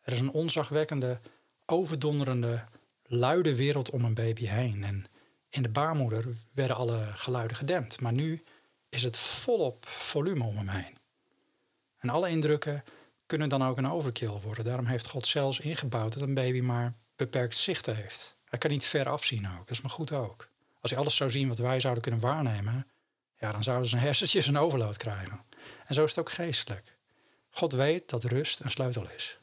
Er 0.00 0.12
is 0.12 0.18
een 0.18 0.30
onzagwekkende, 0.30 1.20
overdonderende, 1.66 2.64
luide 3.06 3.54
wereld 3.54 3.90
om 3.90 4.04
een 4.04 4.14
baby 4.14 4.46
heen. 4.46 4.84
En 4.84 5.06
in 5.48 5.62
de 5.62 5.68
baarmoeder 5.68 6.24
werden 6.52 6.76
alle 6.76 7.04
geluiden 7.14 7.56
gedempt. 7.56 8.00
Maar 8.00 8.12
nu 8.12 8.42
is 8.88 9.02
het 9.02 9.16
volop 9.16 9.86
volume 9.86 10.44
om 10.44 10.56
hem 10.56 10.68
heen. 10.68 10.98
En 11.98 12.08
alle 12.08 12.30
indrukken 12.30 12.84
kunnen 13.26 13.48
dan 13.48 13.64
ook 13.64 13.76
een 13.78 13.90
overkill 13.90 14.40
worden. 14.42 14.64
Daarom 14.64 14.86
heeft 14.86 15.08
God 15.08 15.26
zelfs 15.26 15.60
ingebouwd 15.60 16.12
dat 16.12 16.22
een 16.22 16.34
baby 16.34 16.60
maar 16.60 16.94
beperkt 17.16 17.56
zicht 17.56 17.86
heeft. 17.86 18.36
Hij 18.44 18.58
kan 18.58 18.70
niet 18.70 18.84
ver 18.84 19.08
afzien 19.08 19.46
ook. 19.46 19.58
Dat 19.66 19.70
is 19.70 19.80
maar 19.80 19.90
goed 19.90 20.12
ook. 20.12 20.48
Als 20.80 20.90
hij 20.90 21.00
alles 21.00 21.16
zou 21.16 21.30
zien 21.30 21.48
wat 21.48 21.58
wij 21.58 21.80
zouden 21.80 22.02
kunnen 22.02 22.20
waarnemen, 22.20 22.86
ja, 23.38 23.52
dan 23.52 23.62
zouden 23.62 23.88
zijn 23.88 24.02
hersentjes 24.02 24.46
een 24.46 24.58
overload 24.58 24.96
krijgen. 24.96 25.40
En 25.86 25.94
zo 25.94 26.04
is 26.04 26.10
het 26.10 26.18
ook 26.18 26.30
geestelijk. 26.30 26.96
God 27.50 27.72
weet 27.72 28.08
dat 28.08 28.24
rust 28.24 28.60
een 28.60 28.70
sleutel 28.70 29.08
is. 29.08 29.38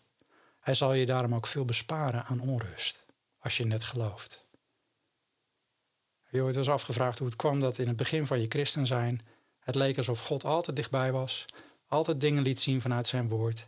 Hij 0.59 0.73
zal 0.73 0.93
je 0.93 1.05
daarom 1.05 1.35
ook 1.35 1.47
veel 1.47 1.65
besparen 1.65 2.23
aan 2.23 2.39
onrust, 2.39 3.05
als 3.39 3.57
je 3.57 3.65
net 3.65 3.83
gelooft. 3.83 4.45
Je 6.29 6.41
ooit 6.41 6.55
eens 6.55 6.69
afgevraagd 6.69 7.17
hoe 7.17 7.27
het 7.27 7.35
kwam 7.35 7.59
dat 7.59 7.77
in 7.77 7.87
het 7.87 7.97
begin 7.97 8.27
van 8.27 8.39
je 8.39 8.45
christen 8.49 8.87
zijn 8.87 9.21
het 9.59 9.75
leek 9.75 9.97
alsof 9.97 10.19
God 10.19 10.45
altijd 10.45 10.75
dichtbij 10.75 11.11
was, 11.11 11.45
altijd 11.87 12.21
dingen 12.21 12.43
liet 12.43 12.59
zien 12.59 12.81
vanuit 12.81 13.07
zijn 13.07 13.27
woord 13.27 13.67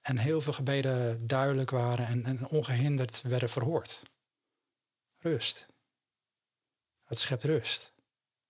en 0.00 0.18
heel 0.18 0.40
veel 0.40 0.52
gebeden 0.52 1.26
duidelijk 1.26 1.70
waren 1.70 2.06
en, 2.06 2.24
en 2.24 2.48
ongehinderd 2.48 3.22
werden 3.22 3.50
verhoord? 3.50 4.02
Rust. 5.18 5.66
Het 7.04 7.18
schept 7.18 7.44
rust. 7.44 7.92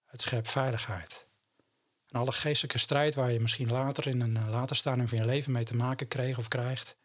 Het 0.05 0.21
schept 0.21 0.51
veiligheid. 0.51 1.27
En 2.09 2.21
alle 2.21 2.33
geestelijke 2.33 2.79
strijd 2.79 3.15
waar 3.15 3.33
je 3.33 3.41
misschien 3.41 3.71
later 3.71 4.07
in 4.07 4.21
een 4.21 4.37
eh, 4.37 4.49
later 4.49 4.77
stadium 4.77 5.09
van 5.09 5.19
je 5.19 5.25
leven 5.25 5.53
mee 5.53 5.65
te 5.65 5.77
maken 5.77 6.09
kreeg 6.09 6.39
of 6.39 6.49
krijgt. 6.49 6.97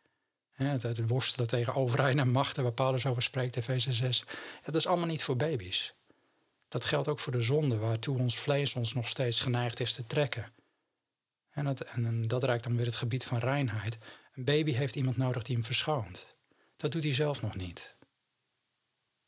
het, 0.53 1.07
worstelen 1.07 1.47
tegen 1.47 1.75
overheid 1.75 2.17
en 2.17 2.29
machten 2.29 2.63
waar 2.63 2.71
Paulus 2.71 3.05
over 3.05 3.21
spreekt, 3.21 3.55
Efeze 3.55 3.93
6. 3.93 4.23
Dat 4.61 4.75
is 4.75 4.87
allemaal 4.87 5.07
niet 5.07 5.23
voor 5.23 5.35
baby's. 5.35 5.93
Dat 6.67 6.85
geldt 6.85 7.07
ook 7.07 7.19
voor 7.19 7.31
de 7.31 7.41
zonde, 7.41 7.77
waartoe 7.77 8.17
ons 8.17 8.37
vlees 8.37 8.73
ons 8.73 8.93
nog 8.93 9.07
steeds 9.07 9.39
geneigd 9.39 9.79
is 9.79 9.93
te 9.93 10.05
trekken. 10.05 10.51
En 11.49 11.65
dat, 11.65 11.79
en 11.81 12.27
dat 12.27 12.43
raakt 12.43 12.63
dan 12.63 12.75
weer 12.75 12.85
het 12.85 12.95
gebied 12.95 13.25
van 13.25 13.37
reinheid. 13.37 13.97
Een 14.33 14.43
baby 14.43 14.71
heeft 14.71 14.95
iemand 14.95 15.17
nodig 15.17 15.43
die 15.43 15.55
hem 15.55 15.65
verschoont. 15.65 16.35
Dat 16.75 16.91
doet 16.91 17.03
hij 17.03 17.13
zelf 17.13 17.41
nog 17.41 17.55
niet. 17.55 17.95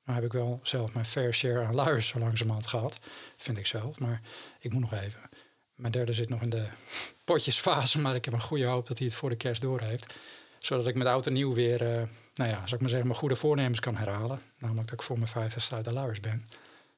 Nou 0.03 0.17
heb 0.17 0.25
ik 0.25 0.33
wel 0.33 0.59
zelf 0.63 0.93
mijn 0.93 1.05
fair 1.05 1.33
share 1.33 1.65
aan 1.65 1.75
luiers 1.75 2.07
zo 2.07 2.19
langzamerhand 2.19 2.67
gehad. 2.67 2.99
Vind 3.37 3.57
ik 3.57 3.65
zelf. 3.65 3.99
Maar 3.99 4.21
ik 4.59 4.71
moet 4.71 4.81
nog 4.81 4.93
even. 4.93 5.29
Mijn 5.75 5.91
derde 5.91 6.13
zit 6.13 6.29
nog 6.29 6.41
in 6.41 6.49
de 6.49 6.67
potjesfase. 7.23 7.99
Maar 7.99 8.15
ik 8.15 8.25
heb 8.25 8.33
een 8.33 8.41
goede 8.41 8.65
hoop 8.65 8.87
dat 8.87 8.97
hij 8.97 9.07
het 9.07 9.15
voor 9.15 9.29
de 9.29 9.35
kerst 9.35 9.61
door 9.61 9.81
heeft. 9.81 10.15
Zodat 10.59 10.87
ik 10.87 10.95
met 10.95 11.07
oud 11.07 11.27
en 11.27 11.33
nieuw 11.33 11.53
weer, 11.53 11.81
uh, 11.81 12.03
nou 12.33 12.49
ja, 12.49 12.55
zou 12.55 12.73
ik 12.73 12.79
maar 12.79 12.89
zeggen, 12.89 13.07
mijn 13.07 13.19
goede 13.19 13.35
voornemens 13.35 13.79
kan 13.79 13.95
herhalen. 13.95 14.41
Namelijk 14.57 14.87
dat 14.87 14.99
ik 14.99 15.05
voor 15.05 15.17
mijn 15.17 15.29
vijftigste 15.29 15.75
uit 15.75 15.85
de 15.85 15.93
luiers 15.93 16.19
ben. 16.19 16.49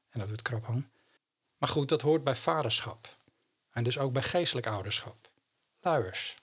En 0.10 0.20
dat 0.20 0.28
doet 0.28 0.42
krap 0.42 0.66
aan. 0.68 0.90
Maar 1.58 1.70
goed, 1.70 1.90
dat 1.90 2.02
hoort 2.02 2.24
bij 2.24 2.36
vaderschap. 2.36 3.16
En 3.72 3.84
dus 3.84 3.98
ook 3.98 4.14
bij 4.14 4.24
geestelijk 4.24 4.68
ouderschap. 4.68 5.30
Luiers. 5.82 6.36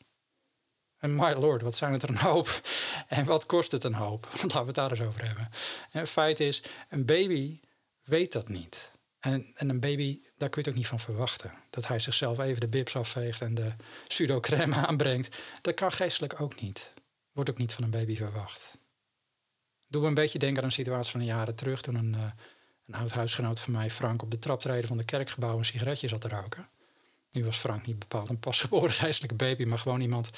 En 0.98 1.14
my 1.14 1.32
lord, 1.32 1.62
wat 1.62 1.76
zijn 1.76 1.92
het 1.92 2.02
er 2.02 2.08
een 2.08 2.16
hoop? 2.16 2.48
En 3.08 3.24
wat 3.24 3.46
kost 3.46 3.72
het 3.72 3.84
een 3.84 3.94
hoop? 3.94 4.28
Laten 4.42 4.60
we 4.60 4.66
het 4.66 4.74
daar 4.74 4.90
eens 4.90 5.00
over 5.00 5.26
hebben. 5.26 5.48
En 5.90 6.00
het 6.00 6.08
feit 6.08 6.40
is, 6.40 6.62
een 6.88 7.04
baby 7.04 7.60
weet 8.02 8.32
dat 8.32 8.48
niet. 8.48 8.90
En, 9.24 9.50
en 9.54 9.68
een 9.68 9.80
baby, 9.80 10.20
daar 10.36 10.48
kun 10.48 10.62
je 10.62 10.68
het 10.68 10.68
ook 10.68 10.74
niet 10.74 10.86
van 10.86 11.00
verwachten. 11.00 11.52
Dat 11.70 11.86
hij 11.86 11.98
zichzelf 11.98 12.38
even 12.38 12.60
de 12.60 12.68
bibs 12.68 12.96
afveegt 12.96 13.40
en 13.40 13.54
de 13.54 13.72
pseudocrème 14.06 14.74
aanbrengt. 14.86 15.42
Dat 15.60 15.74
kan 15.74 15.92
geestelijk 15.92 16.40
ook 16.40 16.60
niet. 16.60 16.92
Wordt 17.32 17.50
ook 17.50 17.58
niet 17.58 17.72
van 17.72 17.84
een 17.84 17.90
baby 17.90 18.16
verwacht. 18.16 18.78
Doe 19.86 20.02
me 20.02 20.08
een 20.08 20.14
beetje 20.14 20.38
denken 20.38 20.58
aan 20.58 20.64
een 20.64 20.72
situatie 20.72 21.10
van 21.10 21.20
een 21.20 21.26
jaren 21.26 21.54
terug... 21.54 21.82
toen 21.82 21.94
een, 21.94 22.14
uh, 22.14 22.22
een 22.86 22.94
oud 22.94 23.12
huisgenoot 23.12 23.60
van 23.60 23.72
mij, 23.72 23.90
Frank, 23.90 24.22
op 24.22 24.30
de 24.30 24.38
traptreden 24.38 24.88
van 24.88 24.96
de 24.96 25.04
kerkgebouw... 25.04 25.58
een 25.58 25.64
sigaretje 25.64 26.08
zat 26.08 26.20
te 26.20 26.28
roken. 26.28 26.68
Nu 27.30 27.44
was 27.44 27.58
Frank 27.58 27.86
niet 27.86 27.98
bepaald 27.98 28.28
een 28.28 28.40
pasgeboren 28.40 28.92
geestelijke 29.04 29.36
baby... 29.36 29.64
maar 29.64 29.78
gewoon 29.78 30.00
iemand 30.00 30.30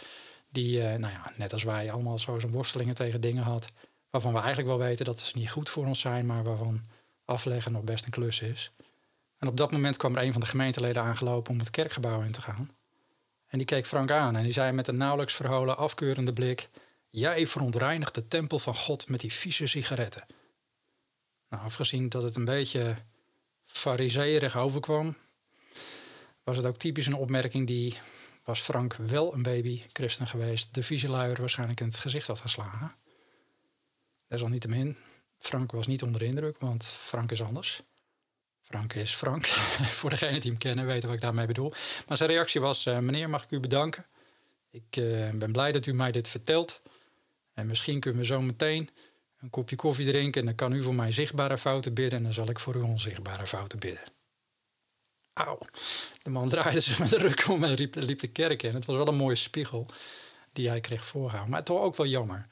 die, 0.49 0.79
uh, 0.79 0.85
nou 0.85 1.12
ja, 1.12 1.33
net 1.37 1.53
als 1.53 1.62
wij, 1.62 1.92
allemaal 1.92 2.18
zo 2.18 2.38
zijn 2.38 2.53
worstelingen 2.53 2.94
tegen 2.94 3.20
dingen 3.20 3.42
had. 3.42 3.68
Waarvan 4.11 4.33
we 4.33 4.38
eigenlijk 4.38 4.68
wel 4.68 4.87
weten 4.87 5.05
dat 5.05 5.20
ze 5.20 5.38
niet 5.38 5.51
goed 5.51 5.70
voor 5.70 5.87
ons 5.87 6.01
zijn, 6.01 6.27
maar 6.27 6.44
waarvan 6.44 6.85
afleggen 7.27 7.73
nog 7.73 7.85
best 7.85 8.05
een 8.05 8.11
klus 8.11 8.41
is. 8.41 8.71
En 9.39 9.49
op 9.49 9.57
dat 9.57 9.71
moment 9.71 9.97
kwam 9.97 10.17
er 10.17 10.23
een 10.23 10.33
van 10.33 10.41
de 10.41 10.47
gemeenteleden 10.47 11.03
aangelopen 11.03 11.53
om 11.53 11.59
het 11.59 11.71
kerkgebouw 11.71 12.21
in 12.21 12.33
te 12.33 12.43
gaan. 12.43 12.71
En 13.47 13.59
die 13.59 13.67
keek 13.67 13.87
Frank 13.87 14.11
aan 14.11 14.37
en 14.37 14.43
die 14.43 14.53
zei 14.53 14.73
met 14.73 14.89
een 14.89 14.97
nauwelijks 14.97 15.35
verholen 15.35 15.77
afkeurende 15.77 16.33
blik: 16.33 16.69
Jij 17.11 17.47
verontreinigt 17.47 18.15
de 18.15 18.29
tempel 18.29 18.59
van 18.59 18.77
God 18.77 19.09
met 19.09 19.21
die 19.21 19.33
vieze 19.33 19.67
sigaretten. 19.67 20.27
Nou, 21.49 21.62
afgezien 21.62 22.09
dat 22.09 22.23
het 22.23 22.37
een 22.37 22.45
beetje 22.45 22.97
fariseerig 23.65 24.57
overkwam, 24.57 25.17
was 26.45 26.57
het 26.57 26.67
ook 26.67 26.77
typisch 26.77 27.07
een 27.07 27.15
opmerking 27.15 27.67
die 27.67 27.99
was 28.45 28.61
Frank 28.61 28.95
wel 28.95 29.35
een 29.35 29.43
baby 29.43 29.83
christen 29.93 30.27
geweest, 30.27 30.75
de 30.75 30.83
vieze 30.83 31.09
luier 31.09 31.41
waarschijnlijk 31.41 31.81
in 31.81 31.87
het 31.87 31.99
gezicht 31.99 32.27
had 32.27 32.41
geslagen. 32.41 32.95
Desalniettemin, 34.29 34.97
Frank 35.46 35.72
was 35.72 35.87
niet 35.87 36.02
onder 36.02 36.20
de 36.20 36.26
indruk, 36.26 36.56
want 36.59 36.85
Frank 36.85 37.30
is 37.30 37.42
anders. 37.42 37.82
Frank 38.62 38.92
is 38.92 39.14
Frank. 39.14 39.46
Voor 39.98 40.11
degenen 40.11 40.40
die 40.40 40.50
hem 40.50 40.59
kennen 40.59 40.87
weten 40.87 41.06
wat 41.06 41.16
ik 41.16 41.22
daarmee 41.22 41.46
bedoel. 41.46 41.72
Maar 42.06 42.16
zijn 42.16 42.30
reactie 42.30 42.61
was, 42.61 42.87
uh, 42.87 42.98
meneer 42.98 43.30
mag 43.30 43.44
ik 43.44 43.50
u 43.50 43.61
bedanken. 43.61 44.06
Ik 44.70 44.96
uh, 44.96 45.30
ben 45.30 45.52
blij 45.52 45.72
dat 45.72 45.87
u 45.87 45.92
mij 45.92 46.12
dit 46.12 46.28
vertelt. 46.28 46.80
En 47.54 47.66
misschien 47.66 48.00
kunnen 48.00 48.20
we 48.20 48.26
zo 48.26 48.40
meteen 48.40 48.90
een 49.40 49.50
kopje 49.50 49.76
koffie 49.76 50.06
drinken 50.06 50.40
en 50.40 50.46
dan 50.46 50.54
kan 50.54 50.72
u 50.72 50.82
voor 50.82 50.94
mij 50.94 51.12
zichtbare 51.12 51.59
fouten 51.59 51.94
bidden 51.94 52.18
en 52.18 52.24
dan 52.24 52.32
zal 52.32 52.50
ik 52.50 52.59
voor 52.59 52.76
u 52.76 52.80
onzichtbare 52.80 53.46
fouten 53.46 53.78
bidden. 53.78 54.04
Auw. 55.32 55.59
De 56.22 56.30
man 56.30 56.48
draaide 56.48 56.80
zich 56.80 56.98
met 56.98 57.11
de 57.11 57.18
ruk 57.18 57.48
om 57.48 57.64
en 57.64 57.74
riep, 57.74 57.94
liep 57.94 58.20
de 58.20 58.28
kerk 58.28 58.62
in. 58.62 58.74
Het 58.74 58.85
was 58.85 58.96
wel 58.96 59.09
een 59.09 59.14
mooie 59.14 59.37
spiegel 59.37 59.87
die 60.52 60.68
hij 60.68 60.80
kreeg 60.80 61.04
voorgehouden. 61.04 61.50
Maar 61.50 61.62
toch 61.62 61.80
ook 61.80 61.96
wel 61.96 62.06
jammer. 62.06 62.46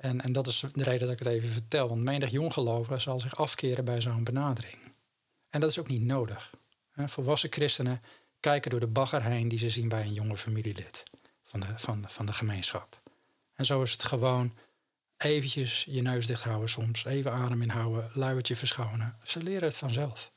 En, 0.00 0.20
en 0.20 0.32
dat 0.32 0.46
is 0.46 0.64
de 0.72 0.82
reden 0.82 1.00
dat 1.00 1.10
ik 1.10 1.18
het 1.18 1.34
even 1.34 1.48
vertel. 1.48 1.88
Want 1.88 2.00
menig 2.00 2.30
jonggelovige 2.30 2.98
zal 2.98 3.20
zich 3.20 3.36
afkeren 3.36 3.84
bij 3.84 4.00
zo'n 4.00 4.24
benadering. 4.24 4.78
En 5.50 5.60
dat 5.60 5.70
is 5.70 5.78
ook 5.78 5.88
niet 5.88 6.02
nodig. 6.02 6.54
Volwassen 6.96 7.52
christenen 7.52 8.02
kijken 8.40 8.70
door 8.70 8.80
de 8.80 8.86
bagger 8.86 9.22
heen 9.22 9.48
die 9.48 9.58
ze 9.58 9.70
zien 9.70 9.88
bij 9.88 10.02
een 10.02 10.12
jonge 10.12 10.36
familielid 10.36 11.02
van 11.42 11.60
de, 11.60 11.66
van, 11.76 12.04
van 12.08 12.26
de 12.26 12.32
gemeenschap. 12.32 13.00
En 13.54 13.64
zo 13.64 13.82
is 13.82 13.92
het 13.92 14.04
gewoon 14.04 14.54
eventjes 15.16 15.84
je 15.84 16.02
neus 16.02 16.26
dicht 16.26 16.42
houden 16.42 16.68
soms, 16.68 17.04
even 17.04 17.32
adem 17.32 17.62
inhouden, 17.62 18.10
luiertje 18.14 18.56
verschonen. 18.56 19.16
Ze 19.22 19.42
leren 19.42 19.68
het 19.68 19.76
vanzelf. 19.76 20.32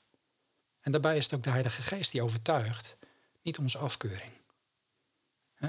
En 0.81 0.91
daarbij 0.91 1.17
is 1.17 1.23
het 1.23 1.33
ook 1.33 1.43
de 1.43 1.49
Heilige 1.49 1.81
Geest 1.81 2.11
die 2.11 2.23
overtuigt, 2.23 2.97
niet 3.41 3.57
onze 3.57 3.77
afkeuring. 3.77 4.31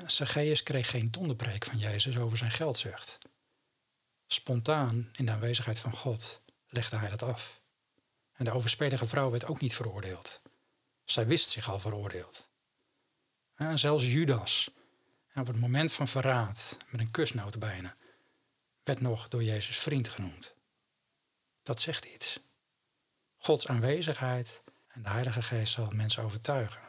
Zacchaeus 0.06 0.62
kreeg 0.62 0.90
geen 0.90 1.10
donderpreek 1.10 1.64
van 1.64 1.78
Jezus 1.78 2.16
over 2.16 2.38
zijn 2.38 2.50
geldzucht. 2.50 3.18
Spontaan, 4.26 5.10
in 5.12 5.26
de 5.26 5.32
aanwezigheid 5.32 5.78
van 5.78 5.92
God, 5.92 6.40
legde 6.68 6.96
hij 6.96 7.10
dat 7.10 7.22
af. 7.22 7.60
En 8.32 8.44
de 8.44 8.50
overspelige 8.50 9.06
vrouw 9.06 9.30
werd 9.30 9.46
ook 9.46 9.60
niet 9.60 9.74
veroordeeld. 9.74 10.40
Zij 11.04 11.26
wist 11.26 11.50
zich 11.50 11.70
al 11.70 11.80
veroordeeld. 11.80 12.48
En 13.54 13.78
zelfs 13.78 14.06
Judas, 14.06 14.70
op 15.34 15.46
het 15.46 15.60
moment 15.60 15.92
van 15.92 16.08
verraad, 16.08 16.76
met 16.90 17.00
een 17.00 17.10
kusnoot 17.10 17.58
bijna, 17.58 17.96
werd 18.84 19.00
nog 19.00 19.28
door 19.28 19.42
Jezus 19.42 19.78
vriend 19.78 20.08
genoemd. 20.08 20.54
Dat 21.62 21.80
zegt 21.80 22.04
iets. 22.04 22.40
Gods 23.36 23.66
aanwezigheid 23.66 24.62
en 24.86 25.02
de 25.02 25.08
Heilige 25.08 25.42
Geest 25.42 25.72
zal 25.72 25.90
mensen 25.90 26.22
overtuigen. 26.22 26.80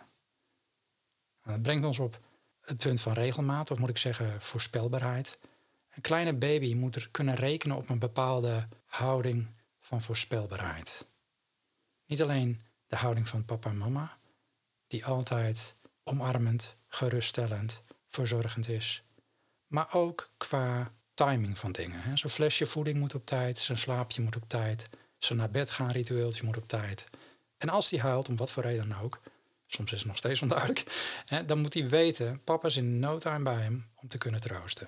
dat 1.44 1.62
brengt 1.62 1.86
ons 1.86 2.00
op 2.00 2.20
het 2.62 2.78
punt 2.78 3.02
van 3.02 3.14
regelmaat, 3.14 3.72
of 3.72 3.78
moet 3.78 3.90
ik 3.90 3.98
zeggen 3.98 4.42
voorspelbaarheid. 4.42 5.38
Een 5.96 6.02
kleine 6.02 6.34
baby 6.34 6.74
moet 6.74 6.96
er 6.96 7.10
kunnen 7.12 7.36
rekenen 7.36 7.78
op 7.78 7.90
een 7.90 8.00
bepaalde 8.00 8.68
houding 8.86 9.48
van 9.80 10.02
voorspelbaarheid. 10.02 11.06
Niet 12.06 12.22
alleen 12.22 12.62
de 12.88 12.96
houding 12.96 13.28
van 13.28 13.46
papa 13.46 13.70
en 13.70 13.78
mama, 13.78 14.18
die 14.88 15.06
altijd 15.06 15.76
omarmend, 16.04 16.76
geruststellend, 16.88 17.84
verzorgend 18.08 18.70
is, 18.70 19.04
maar 19.68 19.94
ook 19.94 20.32
qua 20.38 20.92
timing 21.14 21.58
van 21.58 21.72
dingen. 21.72 22.18
Zo'n 22.18 22.30
flesje 22.30 22.66
voeding 22.66 22.98
moet 22.98 23.16
op 23.16 23.26
tijd, 23.26 23.60
zijn 23.60 23.78
slaapje 23.78 24.22
moet 24.22 24.36
op 24.36 24.50
tijd, 24.50 24.90
zijn 25.18 25.38
naar 25.38 25.52
bed 25.52 25.72
gaan 25.72 25.92
ritueeltje 25.92 26.44
moet 26.44 26.58
op 26.58 26.68
tijd. 26.68 27.10
En 27.58 27.70
als 27.70 27.90
die 27.90 28.02
huilt, 28.02 28.30
om 28.30 28.36
wat 28.36 28.52
voor 28.52 28.64
reden 28.64 28.90
dan 28.90 29.02
ook, 29.02 29.22
soms 29.68 29.92
is 29.92 29.98
het 29.98 30.08
nog 30.08 30.18
steeds 30.18 30.42
onduidelijk, 30.42 30.84
dan 31.46 31.60
moet 31.60 31.74
hij 31.74 31.90
weten, 31.90 32.44
papa 32.44 32.68
is 32.68 32.78
in 32.78 33.00
no 33.00 33.18
time 33.18 33.44
bij 33.44 33.62
hem 33.62 33.90
om 33.96 34.08
te 34.08 34.18
kunnen 34.18 34.42
troosten. 34.42 34.88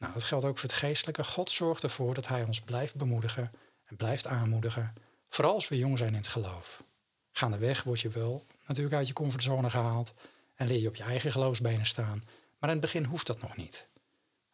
Nou, 0.00 0.12
dat 0.12 0.22
geldt 0.22 0.44
ook 0.44 0.58
voor 0.58 0.68
het 0.68 0.78
geestelijke. 0.78 1.24
God 1.24 1.50
zorgt 1.50 1.82
ervoor 1.82 2.14
dat 2.14 2.28
hij 2.28 2.42
ons 2.42 2.60
blijft 2.60 2.94
bemoedigen 2.94 3.50
en 3.84 3.96
blijft 3.96 4.26
aanmoedigen, 4.26 4.94
vooral 5.28 5.54
als 5.54 5.68
we 5.68 5.76
jong 5.76 5.98
zijn 5.98 6.10
in 6.10 6.16
het 6.16 6.28
geloof. 6.28 6.82
Gaandeweg 7.30 7.82
word 7.82 8.00
je 8.00 8.08
wel 8.08 8.46
natuurlijk 8.66 8.96
uit 8.96 9.06
je 9.06 9.12
comfortzone 9.12 9.70
gehaald 9.70 10.14
en 10.54 10.66
leer 10.66 10.80
je 10.80 10.88
op 10.88 10.96
je 10.96 11.02
eigen 11.02 11.32
geloofsbenen 11.32 11.86
staan, 11.86 12.24
maar 12.58 12.68
in 12.70 12.76
het 12.76 12.80
begin 12.80 13.04
hoeft 13.04 13.26
dat 13.26 13.40
nog 13.40 13.56
niet. 13.56 13.88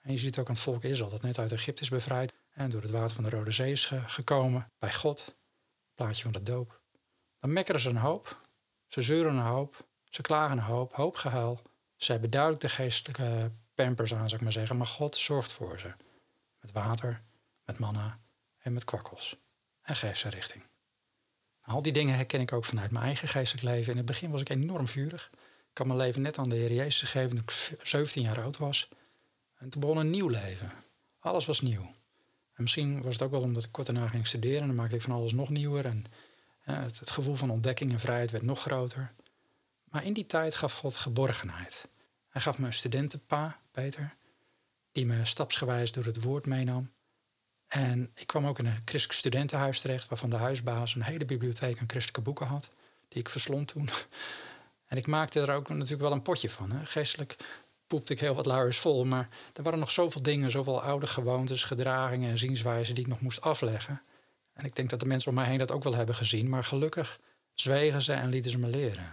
En 0.00 0.12
je 0.12 0.18
ziet 0.18 0.38
ook 0.38 0.48
aan 0.48 0.54
het 0.54 0.62
volk 0.62 0.84
Israël 0.84 1.10
dat 1.10 1.22
net 1.22 1.38
uit 1.38 1.52
Egypte 1.52 1.82
is 1.82 1.88
bevrijd 1.88 2.32
en 2.50 2.70
door 2.70 2.82
het 2.82 2.90
water 2.90 3.14
van 3.14 3.24
de 3.24 3.30
Rode 3.30 3.50
Zee 3.50 3.72
is 3.72 3.92
gekomen 4.06 4.70
bij 4.78 4.92
God, 4.92 5.34
plaatje 5.94 6.22
van 6.22 6.32
de 6.32 6.42
doop. 6.42 6.80
Dan 7.40 7.52
mekkeren 7.52 7.80
ze 7.80 7.88
een 7.88 7.96
hoop, 7.96 8.40
ze 8.88 9.02
zeuren 9.02 9.34
een 9.34 9.44
hoop, 9.44 9.86
ze 10.10 10.22
klagen 10.22 10.58
een 10.58 10.64
hoop, 10.64 10.94
hoop 10.94 11.16
gehuil. 11.16 11.62
Ze 11.96 12.12
hebben 12.12 12.30
duidelijk 12.30 12.62
de 12.62 12.68
geestelijke 12.68 13.50
pampers 13.76 14.14
aan, 14.14 14.28
zou 14.28 14.34
ik 14.34 14.40
maar 14.40 14.52
zeggen, 14.52 14.76
maar 14.76 14.86
God 14.86 15.16
zorgt 15.16 15.52
voor 15.52 15.78
ze. 15.78 15.92
Met 16.60 16.72
water, 16.72 17.22
met 17.64 17.78
manna 17.78 18.18
en 18.58 18.72
met 18.72 18.84
kwakkels. 18.84 19.36
En 19.82 19.96
geeft 19.96 20.18
ze 20.18 20.28
richting. 20.28 20.62
Al 21.62 21.82
die 21.82 21.92
dingen 21.92 22.14
herken 22.14 22.40
ik 22.40 22.52
ook 22.52 22.64
vanuit 22.64 22.90
mijn 22.90 23.04
eigen 23.04 23.28
geestelijk 23.28 23.66
leven. 23.66 23.90
In 23.90 23.96
het 23.96 24.06
begin 24.06 24.30
was 24.30 24.40
ik 24.40 24.48
enorm 24.48 24.88
vurig. 24.88 25.30
Ik 25.70 25.78
had 25.78 25.86
mijn 25.86 25.98
leven 25.98 26.22
net 26.22 26.38
aan 26.38 26.48
de 26.48 26.56
Heer 26.56 26.72
Jezus 26.72 26.98
gegeven 26.98 27.30
toen 27.30 27.38
ik 27.38 27.78
17 27.86 28.22
jaar 28.22 28.40
oud 28.40 28.56
was. 28.56 28.88
En 29.58 29.68
toen 29.68 29.80
begon 29.80 29.96
een 29.96 30.10
nieuw 30.10 30.28
leven. 30.28 30.72
Alles 31.18 31.46
was 31.46 31.60
nieuw. 31.60 31.94
En 32.52 32.62
misschien 32.62 33.02
was 33.02 33.12
het 33.12 33.22
ook 33.22 33.30
wel 33.30 33.40
omdat 33.40 33.64
ik 33.64 33.72
kort 33.72 33.86
daarna 33.86 34.08
ging 34.08 34.26
studeren. 34.26 34.60
En 34.60 34.66
dan 34.66 34.76
maakte 34.76 34.96
ik 34.96 35.02
van 35.02 35.12
alles 35.12 35.32
nog 35.32 35.48
nieuwer. 35.48 35.86
En 35.86 36.04
het, 36.60 37.10
gevoel 37.10 37.34
van 37.34 37.50
ontdekking 37.50 37.92
en 37.92 38.00
vrijheid 38.00 38.30
werd 38.30 38.44
nog 38.44 38.60
groter. 38.60 39.12
Maar 39.84 40.04
in 40.04 40.12
die 40.12 40.26
tijd 40.26 40.54
gaf 40.54 40.72
God 40.72 40.96
geborgenheid. 40.96 41.88
Hij 42.36 42.44
gaf 42.44 42.58
me 42.58 42.66
een 42.66 42.72
studentenpa, 42.72 43.60
Peter, 43.70 44.14
die 44.92 45.06
me 45.06 45.24
stapsgewijs 45.24 45.92
door 45.92 46.04
het 46.04 46.22
woord 46.22 46.46
meenam. 46.46 46.92
En 47.66 48.10
ik 48.14 48.26
kwam 48.26 48.46
ook 48.46 48.58
in 48.58 48.66
een 48.66 48.82
christelijk 48.84 49.18
studentenhuis 49.18 49.80
terecht, 49.80 50.08
waarvan 50.08 50.30
de 50.30 50.36
huisbaas 50.36 50.94
een 50.94 51.02
hele 51.02 51.24
bibliotheek 51.24 51.80
aan 51.80 51.88
christelijke 51.88 52.20
boeken 52.20 52.46
had, 52.46 52.70
die 53.08 53.18
ik 53.18 53.28
verslond 53.28 53.68
toen. 53.68 53.88
En 54.86 54.96
ik 54.96 55.06
maakte 55.06 55.40
er 55.40 55.54
ook 55.54 55.68
natuurlijk 55.68 56.00
wel 56.00 56.12
een 56.12 56.22
potje 56.22 56.50
van. 56.50 56.70
Hè. 56.70 56.86
Geestelijk 56.86 57.36
poepte 57.86 58.12
ik 58.12 58.20
heel 58.20 58.34
wat 58.34 58.46
luiers 58.46 58.78
vol, 58.78 59.04
maar 59.04 59.28
er 59.52 59.62
waren 59.62 59.78
nog 59.78 59.90
zoveel 59.90 60.22
dingen, 60.22 60.50
zoveel 60.50 60.82
oude 60.82 61.06
gewoontes, 61.06 61.64
gedragingen 61.64 62.30
en 62.30 62.38
zienswijzen 62.38 62.94
die 62.94 63.04
ik 63.04 63.10
nog 63.10 63.20
moest 63.20 63.40
afleggen. 63.40 64.02
En 64.52 64.64
ik 64.64 64.76
denk 64.76 64.90
dat 64.90 65.00
de 65.00 65.06
mensen 65.06 65.28
om 65.28 65.34
mij 65.34 65.46
heen 65.46 65.58
dat 65.58 65.70
ook 65.70 65.84
wel 65.84 65.94
hebben 65.94 66.14
gezien, 66.14 66.48
maar 66.48 66.64
gelukkig 66.64 67.20
zwegen 67.54 68.02
ze 68.02 68.12
en 68.12 68.28
lieten 68.28 68.50
ze 68.50 68.58
me 68.58 68.68
leren. 68.68 69.12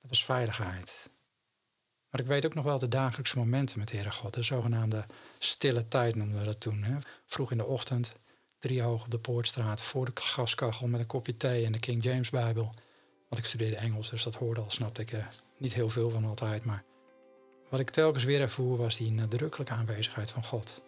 Dat 0.00 0.10
was 0.10 0.24
veiligheid. 0.24 1.10
Maar 2.12 2.20
ik 2.20 2.26
weet 2.26 2.46
ook 2.46 2.54
nog 2.54 2.64
wel 2.64 2.78
de 2.78 2.88
dagelijkse 2.88 3.38
momenten 3.38 3.78
met 3.78 3.92
Heere 3.92 4.10
God, 4.10 4.34
de 4.34 4.42
zogenaamde 4.42 5.06
stille 5.38 5.88
tijd 5.88 6.14
noemden 6.14 6.38
we 6.38 6.44
dat 6.44 6.60
toen. 6.60 6.82
Hè? 6.82 6.96
Vroeg 7.26 7.50
in 7.50 7.56
de 7.56 7.66
ochtend, 7.66 8.12
drie 8.58 8.82
hoog 8.82 9.04
op 9.04 9.10
de 9.10 9.18
Poortstraat, 9.18 9.82
voor 9.82 10.04
de 10.04 10.12
gaskachel 10.14 10.86
met 10.86 11.00
een 11.00 11.06
kopje 11.06 11.36
thee 11.36 11.64
en 11.64 11.72
de 11.72 11.78
King 11.78 12.04
James 12.04 12.30
Bijbel. 12.30 12.74
Want 13.28 13.40
ik 13.40 13.44
studeerde 13.44 13.76
Engels, 13.76 14.10
dus 14.10 14.22
dat 14.22 14.34
hoorde 14.34 14.60
al, 14.60 14.70
snapte 14.70 15.00
ik 15.00 15.12
eh, 15.12 15.26
niet 15.56 15.72
heel 15.74 15.88
veel 15.88 16.10
van 16.10 16.24
altijd. 16.24 16.64
Maar 16.64 16.84
wat 17.68 17.80
ik 17.80 17.90
telkens 17.90 18.24
weer 18.24 18.40
ervoer 18.40 18.76
was 18.76 18.96
die 18.96 19.12
nadrukkelijke 19.12 19.72
aanwezigheid 19.72 20.30
van 20.30 20.44
God. 20.44 20.80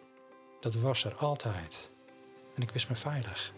Dat 0.60 0.74
was 0.74 1.04
er 1.04 1.14
altijd. 1.14 1.90
En 2.56 2.62
ik 2.62 2.70
wist 2.70 2.88
me 2.88 2.96
veilig. 2.96 3.52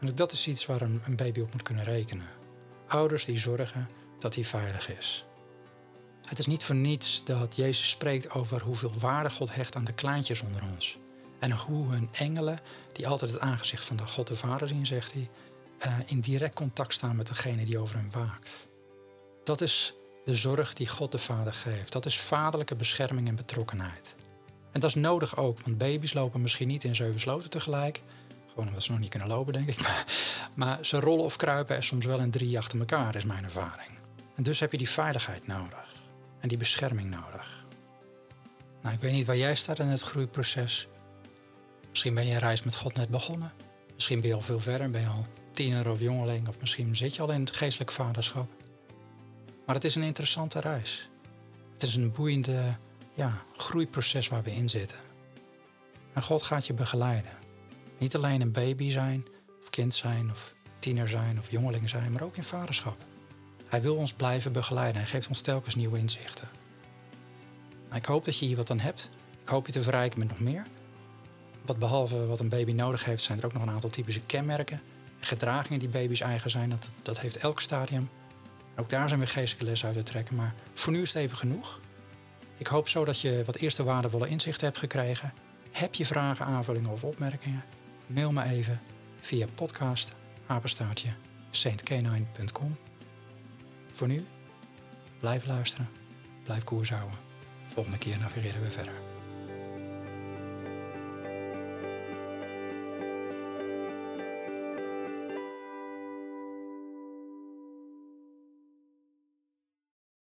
En 0.00 0.14
dat 0.14 0.32
is 0.32 0.46
iets 0.46 0.66
waar 0.66 0.80
een 0.80 1.16
baby 1.16 1.40
op 1.40 1.52
moet 1.52 1.62
kunnen 1.62 1.84
rekenen. 1.84 2.28
Ouders 2.86 3.24
die 3.24 3.38
zorgen 3.38 3.88
dat 4.18 4.34
hij 4.34 4.44
veilig 4.44 4.96
is. 4.96 5.24
Het 6.30 6.38
is 6.38 6.46
niet 6.46 6.64
voor 6.64 6.74
niets 6.74 7.24
dat 7.24 7.56
Jezus 7.56 7.90
spreekt 7.90 8.30
over 8.30 8.62
hoeveel 8.62 8.92
waarde 8.98 9.30
God 9.30 9.54
hecht 9.54 9.76
aan 9.76 9.84
de 9.84 9.92
kleintjes 9.92 10.40
onder 10.40 10.62
ons. 10.72 10.98
En 11.38 11.50
hoe 11.50 11.92
hun 11.92 12.08
engelen, 12.12 12.58
die 12.92 13.08
altijd 13.08 13.30
het 13.30 13.40
aangezicht 13.40 13.84
van 13.84 13.96
de 13.96 14.06
God 14.06 14.26
de 14.26 14.36
Vader 14.36 14.68
zien, 14.68 14.86
zegt 14.86 15.12
hij, 15.12 15.30
eh, 15.78 15.98
in 16.06 16.20
direct 16.20 16.54
contact 16.54 16.94
staan 16.94 17.16
met 17.16 17.26
degene 17.26 17.64
die 17.64 17.78
over 17.78 17.96
hem 17.96 18.10
waakt. 18.10 18.50
Dat 19.44 19.60
is 19.60 19.94
de 20.24 20.34
zorg 20.34 20.74
die 20.74 20.88
God 20.88 21.12
de 21.12 21.18
Vader 21.18 21.52
geeft. 21.52 21.92
Dat 21.92 22.06
is 22.06 22.20
vaderlijke 22.20 22.74
bescherming 22.74 23.28
en 23.28 23.36
betrokkenheid. 23.36 24.14
En 24.72 24.80
dat 24.80 24.90
is 24.90 24.96
nodig 24.96 25.36
ook, 25.36 25.60
want 25.60 25.78
baby's 25.78 26.12
lopen 26.12 26.40
misschien 26.40 26.68
niet 26.68 26.84
in 26.84 26.94
zeven 26.94 27.20
sloten 27.20 27.50
tegelijk. 27.50 28.02
Gewoon 28.48 28.68
omdat 28.68 28.82
ze 28.82 28.90
nog 28.90 29.00
niet 29.00 29.10
kunnen 29.10 29.28
lopen, 29.28 29.52
denk 29.52 29.68
ik. 29.68 29.80
Maar, 29.86 30.04
maar 30.54 30.84
ze 30.86 31.00
rollen 31.00 31.24
of 31.24 31.36
kruipen 31.36 31.76
er 31.76 31.84
soms 31.84 32.06
wel 32.06 32.18
in 32.18 32.30
drie 32.30 32.58
achter 32.58 32.78
elkaar, 32.78 33.16
is 33.16 33.24
mijn 33.24 33.44
ervaring. 33.44 33.90
En 34.34 34.42
dus 34.42 34.60
heb 34.60 34.72
je 34.72 34.78
die 34.78 34.90
veiligheid 34.90 35.46
nodig 35.46 35.89
en 36.40 36.48
die 36.48 36.58
bescherming 36.58 37.10
nodig. 37.10 37.66
Nou, 38.82 38.94
ik 38.94 39.00
weet 39.00 39.12
niet 39.12 39.26
waar 39.26 39.36
jij 39.36 39.54
staat 39.54 39.78
in 39.78 39.86
het 39.86 40.00
groeiproces. 40.00 40.88
Misschien 41.90 42.14
ben 42.14 42.26
je 42.26 42.38
reis 42.38 42.62
met 42.62 42.76
God 42.76 42.94
net 42.94 43.08
begonnen. 43.08 43.52
Misschien 43.94 44.20
ben 44.20 44.28
je 44.28 44.34
al 44.34 44.40
veel 44.40 44.60
verder, 44.60 44.90
ben 44.90 45.00
je 45.00 45.06
al 45.06 45.26
tiener 45.50 45.90
of 45.90 46.00
jongeling, 46.00 46.48
of 46.48 46.60
misschien 46.60 46.96
zit 46.96 47.16
je 47.16 47.22
al 47.22 47.32
in 47.32 47.40
het 47.40 47.56
geestelijk 47.56 47.90
vaderschap. 47.90 48.50
Maar 49.66 49.74
het 49.74 49.84
is 49.84 49.94
een 49.94 50.02
interessante 50.02 50.60
reis. 50.60 51.08
Het 51.72 51.82
is 51.82 51.94
een 51.94 52.12
boeiende 52.12 52.76
ja, 53.14 53.42
groeiproces 53.56 54.28
waar 54.28 54.42
we 54.42 54.52
in 54.52 54.68
zitten. 54.68 54.98
En 56.12 56.22
God 56.22 56.42
gaat 56.42 56.66
je 56.66 56.74
begeleiden. 56.74 57.32
Niet 57.98 58.16
alleen 58.16 58.40
een 58.40 58.52
baby 58.52 58.90
zijn, 58.90 59.26
of 59.62 59.70
kind 59.70 59.94
zijn, 59.94 60.30
of 60.30 60.54
tiener 60.78 61.08
zijn, 61.08 61.38
of 61.38 61.50
jongeling 61.50 61.88
zijn, 61.88 62.12
maar 62.12 62.22
ook 62.22 62.36
in 62.36 62.44
vaderschap. 62.44 62.96
Hij 63.70 63.82
wil 63.82 63.96
ons 63.96 64.12
blijven 64.12 64.52
begeleiden 64.52 65.00
en 65.00 65.08
geeft 65.08 65.28
ons 65.28 65.40
telkens 65.40 65.74
nieuwe 65.74 65.98
inzichten. 65.98 66.48
Ik 67.92 68.04
hoop 68.04 68.24
dat 68.24 68.38
je 68.38 68.46
hier 68.46 68.56
wat 68.56 68.70
aan 68.70 68.80
hebt. 68.80 69.10
Ik 69.42 69.48
hoop 69.48 69.66
je 69.66 69.72
te 69.72 69.82
verrijken 69.82 70.18
met 70.18 70.28
nog 70.28 70.40
meer. 70.40 70.66
Wat 71.66 71.78
behalve 71.78 72.26
wat 72.26 72.40
een 72.40 72.48
baby 72.48 72.72
nodig 72.72 73.04
heeft, 73.04 73.22
zijn 73.22 73.38
er 73.38 73.44
ook 73.44 73.52
nog 73.52 73.62
een 73.62 73.70
aantal 73.70 73.90
typische 73.90 74.20
kenmerken 74.20 74.80
en 75.20 75.26
gedragingen 75.26 75.78
die 75.78 75.88
baby's 75.88 76.20
eigen 76.20 76.50
zijn. 76.50 76.70
Dat, 76.70 76.88
dat 77.02 77.18
heeft 77.18 77.36
elk 77.36 77.60
stadium. 77.60 78.08
Ook 78.76 78.90
daar 78.90 79.08
zijn 79.08 79.20
weer 79.20 79.28
geestelijke 79.28 79.64
lessen 79.64 79.88
uit 79.88 79.96
te 79.96 80.02
trekken. 80.02 80.36
Maar 80.36 80.54
voor 80.74 80.92
nu 80.92 81.02
is 81.02 81.12
het 81.12 81.22
even 81.22 81.36
genoeg. 81.36 81.80
Ik 82.56 82.66
hoop 82.66 82.88
zo 82.88 83.04
dat 83.04 83.20
je 83.20 83.42
wat 83.46 83.56
eerste 83.56 83.84
waardevolle 83.84 84.28
inzichten 84.28 84.66
hebt 84.66 84.78
gekregen. 84.78 85.32
Heb 85.70 85.94
je 85.94 86.06
vragen, 86.06 86.46
aanvullingen 86.46 86.90
of 86.90 87.04
opmerkingen? 87.04 87.64
Mail 88.06 88.32
me 88.32 88.44
even 88.44 88.80
via 89.20 89.46
podcast. 89.54 90.12
Voor 94.00 94.08
nu, 94.08 94.26
blijf 95.18 95.46
luisteren, 95.46 95.88
blijf 96.44 96.64
koers 96.64 96.90
houden. 96.90 97.18
Volgende 97.72 97.98
keer 97.98 98.18
navigeren 98.18 98.62
we 98.62 98.70
verder. 98.70 99.09